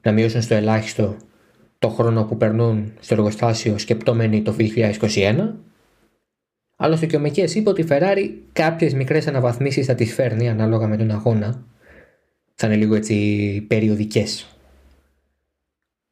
να 0.01 0.11
μειώσουν 0.11 0.41
στο 0.41 0.55
ελάχιστο 0.55 1.17
το 1.79 1.89
χρόνο 1.89 2.23
που 2.23 2.37
περνούν 2.37 2.93
στο 2.99 3.13
εργοστάσιο 3.13 3.77
σκεπτόμενοι 3.77 4.41
το 4.41 4.55
2021 4.59 5.49
Άλλωστε 6.79 7.05
και 7.05 7.15
ο 7.15 7.19
Μεκές 7.19 7.55
είπε 7.55 7.69
ότι 7.69 7.81
η 7.81 7.87
Ferrari 7.89 8.29
κάποιες 8.53 8.93
μικρές 8.93 9.27
αναβαθμίσεις 9.27 9.85
θα 9.85 9.95
τις 9.95 10.13
φέρνει 10.13 10.49
ανάλογα 10.49 10.87
με 10.87 10.97
τον 10.97 11.11
αγώνα. 11.11 11.63
Θα 12.55 12.67
είναι 12.67 12.75
λίγο 12.75 12.95
έτσι 12.95 13.65
περιοδικές. 13.67 14.57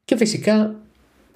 Και 0.05 0.15
φυσικά 0.15 0.75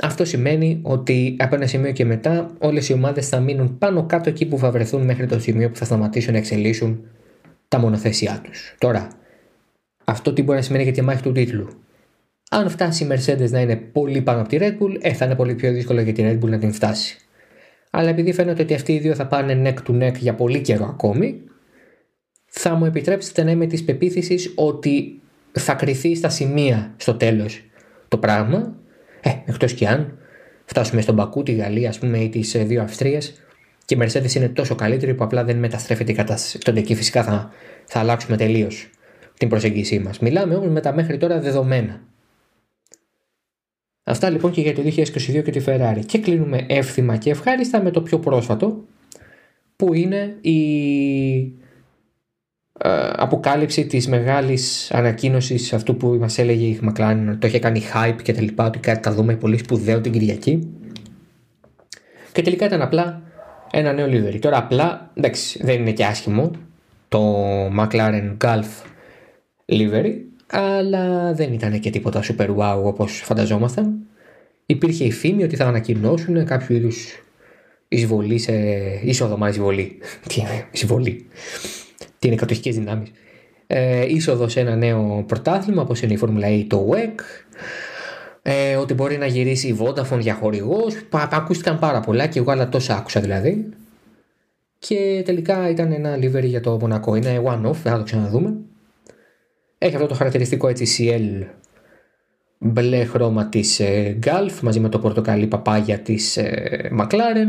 αυτό 0.02 0.26
σημαίνει 0.26 0.80
ότι 0.82 1.36
από 1.40 1.56
ένα 1.56 1.68
σημείο 1.68 1.92
και 1.92 2.06
μετά 2.06 2.52
όλες 2.60 2.90
οι 2.90 2.94
ομάδες 2.94 3.30
θα 3.30 3.40
μείνουν 3.40 3.78
πάνω 3.78 4.06
κάτω 4.06 4.30
εκεί 4.30 4.46
που 4.46 4.58
θα 4.58 4.72
βρεθούν 4.72 5.02
μέχρι 5.02 5.26
το 5.26 5.40
σημείο 5.40 5.70
που 5.70 5.76
θα 5.76 5.86
σταματήσουν 5.86 6.32
να 6.32 6.38
εξελίσσουν 6.38 7.04
τα 7.68 7.80
μονοθέσιά 7.80 8.42
τους. 8.44 8.76
Τώρα, 8.78 9.08
αυτό 10.04 10.34
τι 10.34 10.44
μπορεί 10.44 10.58
να 10.58 10.64
σημαίνει 10.64 10.84
για 10.84 10.94
τη 10.94 11.02
μάχη 11.02 11.22
του 11.22 11.32
τίτλου; 11.32 11.70
Αν 12.50 12.70
φτάσει 12.70 13.04
η 13.04 13.08
Mercedes 13.12 13.50
να 13.50 13.60
είναι 13.60 13.76
πολύ 13.76 14.22
πάνω 14.22 14.40
από 14.40 14.50
τη 14.50 14.58
Red 14.60 14.72
Bull, 14.72 14.98
ε, 15.02 15.14
θα 15.14 15.26
είναι 15.26 15.36
πολύ 15.36 15.56
πιο 15.56 15.72
δύσκολο 15.72 16.02
για 16.02 16.14
τη 16.14 16.24
Red 16.26 16.44
Bull 16.44 16.50
να 16.50 16.58
την 16.58 16.74
φτάσει 16.74 17.18
αλλά 17.90 18.10
επειδή 18.10 18.34
φαίνεται 18.34 18.62
ότι 18.62 18.74
αυτοί 18.74 18.94
οι 18.94 19.00
δύο 19.00 19.16
θα 19.16 19.28
πάνε 19.28 19.62
neck 19.66 19.90
to 19.90 20.04
neck 20.04 20.16
για 20.18 20.36
πολύ 20.36 20.62
καιρό 20.62 20.86
ακόμη, 20.86 21.42
θα 22.46 22.74
μου 22.74 22.86
επιτρέψετε 22.86 23.44
να 23.44 23.52
είμαι 23.52 23.66
της 23.66 23.84
πεποίθησης 23.84 24.52
ότι 24.56 25.22
θα 25.52 25.74
κρυθεί 25.74 26.16
στα 26.16 26.30
σημεία 26.30 26.94
στο 26.98 27.14
τέλος 27.14 27.64
το 28.08 28.18
πράγμα. 28.18 28.76
Ε, 29.22 29.30
εκτός 29.46 29.74
κι 29.74 29.86
αν 29.86 30.18
φτάσουμε 30.66 31.02
στον 31.02 31.16
Πακού, 31.16 31.44
τη 31.44 31.52
Γαλλία, 31.52 31.90
ας 31.90 32.00
πούμε, 32.00 32.18
ή 32.18 32.30
τις 32.30 32.56
ε, 32.56 32.64
δύο 32.64 32.82
Αυστρίες 32.82 33.34
και 33.86 33.96
η 33.96 33.98
Mercedes 34.02 34.34
είναι 34.36 34.50
τόσο 34.50 34.76
καλύτερη 34.76 35.14
που 35.14 35.24
απλά 35.24 35.44
δεν 35.44 35.58
μεταστρέφεται 35.58 36.12
η 36.12 36.16
κατάσταση. 36.16 36.58
Τότε 36.58 36.80
εκεί 36.80 36.96
φυσικά 36.96 37.24
θα, 37.24 37.52
θα 37.86 38.00
αλλάξουμε 38.00 38.38
τελείως 38.38 38.90
την 39.38 39.50
προσέγγιση 39.50 40.00
μας. 40.00 40.20
Μιλάμε 40.20 40.56
όμως 40.56 40.70
με 40.70 40.82
τα 40.82 40.94
μέχρι 40.94 41.18
τώρα 41.18 41.40
δεδομένα. 41.40 42.02
Αυτά 44.10 44.30
λοιπόν 44.30 44.52
και 44.52 44.62
για 44.62 44.76
το 44.76 44.82
2022 44.86 45.44
και 45.44 45.52
τη 45.52 45.64
Ferrari. 45.66 46.00
Και 46.06 46.18
κλείνουμε 46.18 46.66
εύθυμα 46.68 47.18
και 47.18 47.30
ευχάριστα 47.30 47.84
με 47.84 47.92
το 47.92 48.02
πιο 48.02 48.20
πρόσφατο 48.20 48.84
που 49.76 49.94
είναι 49.94 50.38
η 50.42 50.60
ε, 52.80 53.10
αποκάλυψη 53.16 53.86
της 53.86 54.08
μεγάλης 54.08 54.92
ανακοίνωσης 54.92 55.74
αυτού 55.74 55.98
που 55.98 56.08
μας 56.08 56.38
έλεγε 56.38 56.66
η 56.66 56.80
McLaren 56.84 57.36
το 57.40 57.48
είχε 57.48 57.60
κάνει 57.60 57.82
hype 57.94 58.22
και 58.24 58.34
τα 58.34 58.42
λοιπά 58.42 58.66
ότι 58.66 58.80
κάτι 58.80 59.00
θα 59.04 59.14
δούμε 59.14 59.36
πολύ 59.36 59.58
σπουδαίο 59.58 60.02
την 60.02 60.12
Κυριακή. 60.12 60.70
Και 62.32 62.42
τελικά 62.42 62.66
ήταν 62.66 62.82
απλά 62.82 63.22
ένα 63.72 63.94
νέο 63.94 64.08
livery. 64.08 64.40
Τώρα 64.40 64.58
απλά 64.58 65.12
εντάξει 65.14 65.60
δεν 65.64 65.80
είναι 65.80 65.92
και 65.92 66.06
άσχημο 66.06 66.52
το 67.10 67.46
McLaren 67.78 68.38
Gulf 68.44 68.68
livery 69.66 70.14
αλλά 70.52 71.34
δεν 71.34 71.54
ήταν 71.54 71.80
και 71.80 71.90
τίποτα 71.90 72.24
super 72.24 72.56
wow 72.56 72.82
όπως 72.84 73.22
φανταζόμασταν. 73.26 74.00
Υπήρχε 74.66 75.04
η 75.04 75.12
φήμη 75.12 75.44
ότι 75.44 75.56
θα 75.56 75.66
ανακοινώσουν 75.66 76.46
κάποιο 76.46 76.76
είδους 76.76 77.24
εισβολή 77.88 78.38
σε 78.38 78.54
είσοδο, 79.04 79.48
εισβολή. 79.48 79.98
Τι 80.28 80.42
είναι 80.42 80.68
εισβολή. 80.72 81.26
Τι 82.20 82.28
είναι 82.28 82.36
κατοχικές 82.36 82.76
δυνάμεις. 82.76 83.12
Ε, 83.68 84.06
είσοδο 84.14 84.48
σε 84.48 84.60
ένα 84.60 84.76
νέο 84.76 85.24
πρωτάθλημα 85.28 85.82
όπως 85.82 86.02
είναι 86.02 86.14
η 86.14 86.20
Formula 86.22 86.46
E 86.46 86.66
το 86.68 86.90
WEC. 86.92 87.22
Ε, 88.42 88.76
ότι 88.76 88.94
μπορεί 88.94 89.18
να 89.18 89.26
γυρίσει 89.26 89.68
η 89.68 89.78
Vodafone 89.82 90.20
για 90.20 90.34
χορηγός. 90.34 90.96
Ακούστηκαν 91.12 91.80
πάρα 91.80 92.00
πολλά 92.00 92.28
και 92.28 92.40
εγώ 92.40 92.52
άλλα 92.52 92.70
τόσα 92.70 92.96
άκουσα 92.96 93.20
δηλαδή. 93.20 93.70
Και 94.80 95.22
τελικά 95.26 95.70
ήταν 95.70 95.92
ένα 95.92 96.16
livery 96.16 96.46
για 96.46 96.62
το 96.62 96.78
Μονακό. 96.80 97.16
Είναι 97.16 97.42
one-off, 97.46 97.76
θα 97.76 97.98
το 97.98 98.04
ξαναδούμε. 98.04 98.56
Έχει 99.82 99.96
αυτό 99.96 100.08
το 100.08 100.14
χαρακτηριστικό 100.14 100.68
έτσι 100.68 100.86
CL 100.98 101.48
μπλε 102.58 103.04
χρώμα 103.04 103.50
της 103.50 103.80
ε, 103.80 104.20
Gulf 104.26 104.60
μαζί 104.62 104.80
με 104.80 104.90
το 104.90 105.00
πορτοκαλί 105.00 105.48
παπάγια 105.48 106.00
της 106.00 106.38
ε, 106.38 106.92
McLaren 107.00 107.48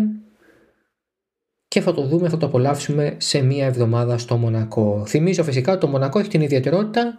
και 1.68 1.80
θα 1.80 1.94
το 1.94 2.06
δούμε, 2.06 2.28
θα 2.28 2.36
το 2.36 2.46
απολαύσουμε 2.46 3.14
σε 3.16 3.42
μία 3.42 3.66
εβδομάδα 3.66 4.18
στο 4.18 4.36
Μονακό. 4.36 5.04
Θυμίζω 5.06 5.42
φυσικά 5.42 5.72
ότι 5.72 5.80
το 5.80 5.86
Μονακό 5.86 6.18
έχει 6.18 6.28
την 6.28 6.40
ιδιαιτερότητα 6.40 7.18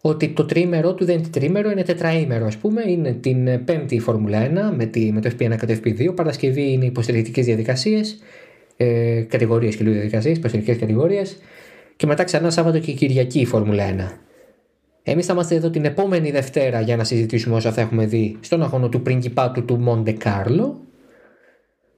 ότι 0.00 0.28
το 0.28 0.44
τρίμερο 0.44 0.94
του 0.94 1.04
δεν 1.04 1.18
είναι 1.18 1.28
τρίμερο, 1.28 1.70
είναι 1.70 1.82
τετραήμερο 1.82 2.46
ας 2.46 2.56
πούμε. 2.56 2.82
Είναι 2.86 3.12
την 3.12 3.64
πέμπτη 3.64 3.94
η 3.94 4.00
Φόρμουλα 4.00 4.70
1 4.72 4.74
με, 4.76 4.86
τη, 4.86 5.12
με 5.12 5.20
το 5.20 5.30
FP1 5.38 5.56
και 5.58 5.66
το 5.66 5.76
FP2. 5.84 6.14
Παρασκευή 6.14 6.72
είναι 6.72 6.84
υποστηρικτικές 6.84 7.44
διαδικασίες, 7.44 8.18
ε, 8.76 9.20
κατηγορίες 9.28 9.76
και 9.76 9.82
λίγο 9.82 9.94
διαδικασίες, 9.94 10.36
υποστηρικτικές 10.36 10.80
κατηγορίες. 10.80 11.36
Και 11.96 12.06
μετά 12.06 12.24
ξανά 12.24 12.50
Σάββατο 12.50 12.78
και 12.78 12.92
Κυριακή 12.92 13.40
η 13.40 13.44
Φόρμουλα 13.44 13.84
1. 13.84 14.27
Εμείς 15.10 15.26
θα 15.26 15.32
είμαστε 15.32 15.54
εδώ 15.54 15.70
την 15.70 15.84
επόμενη 15.84 16.30
Δευτέρα 16.30 16.80
για 16.80 16.96
να 16.96 17.04
συζητήσουμε 17.04 17.54
όσα 17.56 17.72
θα 17.72 17.80
έχουμε 17.80 18.06
δει 18.06 18.36
στον 18.40 18.62
αγώνα 18.62 18.88
του 18.88 19.02
πριγκιπάτου 19.02 19.64
του 19.64 19.78
Μοντε 19.78 20.12
Κάρλο. 20.12 20.80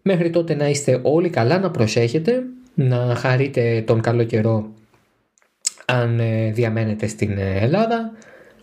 Μέχρι 0.02 0.30
τότε 0.30 0.54
να 0.54 0.68
είστε 0.68 1.00
όλοι 1.02 1.30
καλά, 1.30 1.58
να 1.58 1.70
προσέχετε, 1.70 2.42
να 2.74 3.14
χαρείτε 3.14 3.82
τον 3.86 4.00
καλό 4.00 4.24
καιρό 4.24 4.70
αν 5.84 6.20
ε, 6.20 6.50
διαμένετε 6.50 7.06
στην 7.06 7.38
ε, 7.38 7.58
Ελλάδα. 7.60 8.12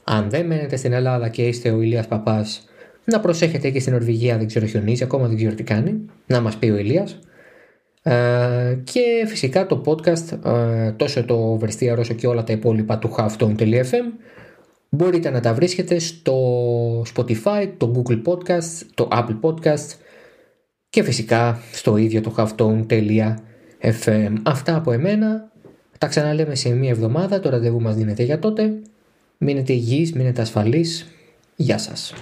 Αν 0.04 0.30
δεν 0.30 0.46
μένετε 0.46 0.76
στην 0.76 0.94
Ελλάδα 0.94 1.30
και 1.30 1.48
είστε 1.48 1.72
ο 1.72 1.82
Ηλίας 1.82 2.08
Παπάς, 2.08 2.66
να 3.04 3.20
προσέχετε 3.20 3.70
και 3.70 3.80
στην 3.80 3.94
Ορβηγία, 3.94 4.38
δεν 4.38 4.48
ξέρω 4.48 4.66
χιονίζει, 4.66 5.04
ακόμα 5.04 5.28
δεν 5.28 5.36
ξέρω 5.36 5.54
τι 5.56 5.64
κάνει, 5.64 6.06
να 6.28 6.42
μας 6.42 6.58
πει 6.58 6.70
ο 6.70 6.78
Ηλίας. 6.78 7.20
Ε, 8.04 8.78
και 8.84 9.26
φυσικά 9.28 9.66
το 9.66 9.82
podcast, 9.86 10.40
τόσο 10.96 11.26
το 11.26 11.60
Oversteer 11.60 11.98
όσο 11.98 12.14
και 12.14 12.28
όλα 12.28 12.44
τα 12.44 12.54
υπόλοιπα 12.54 12.98
του 12.98 13.16
halftone.fm 13.18 14.06
μπορείτε 14.98 15.30
να 15.30 15.40
τα 15.40 15.54
βρίσκετε 15.54 16.00
στο 16.00 16.36
Spotify, 17.16 17.72
το 17.78 17.92
Google 17.96 18.22
Podcast, 18.24 18.86
το 18.94 19.08
Apple 19.12 19.40
Podcast 19.42 19.96
και 20.90 21.04
φυσικά 21.04 21.60
στο 21.72 21.98
ίδιο 21.98 22.22
το 22.22 22.34
halftone.fm. 22.38 24.34
Αυτά 24.44 24.76
από 24.76 24.92
εμένα. 24.92 25.52
Τα 25.98 26.08
ξαναλέμε 26.08 26.56
σε 26.56 26.70
μία 26.70 26.90
εβδομάδα. 26.90 27.40
Το 27.40 27.50
ραντεβού 27.50 27.82
μας 27.82 27.96
δίνεται 27.96 28.24
για 28.24 28.40
τότε. 28.40 28.82
Μείνετε 29.38 29.74
υγιείς, 29.74 30.14
μείνετε 30.14 30.42
ασφαλείς. 30.42 31.08
Γεια 31.56 31.78
σας. 31.78 32.14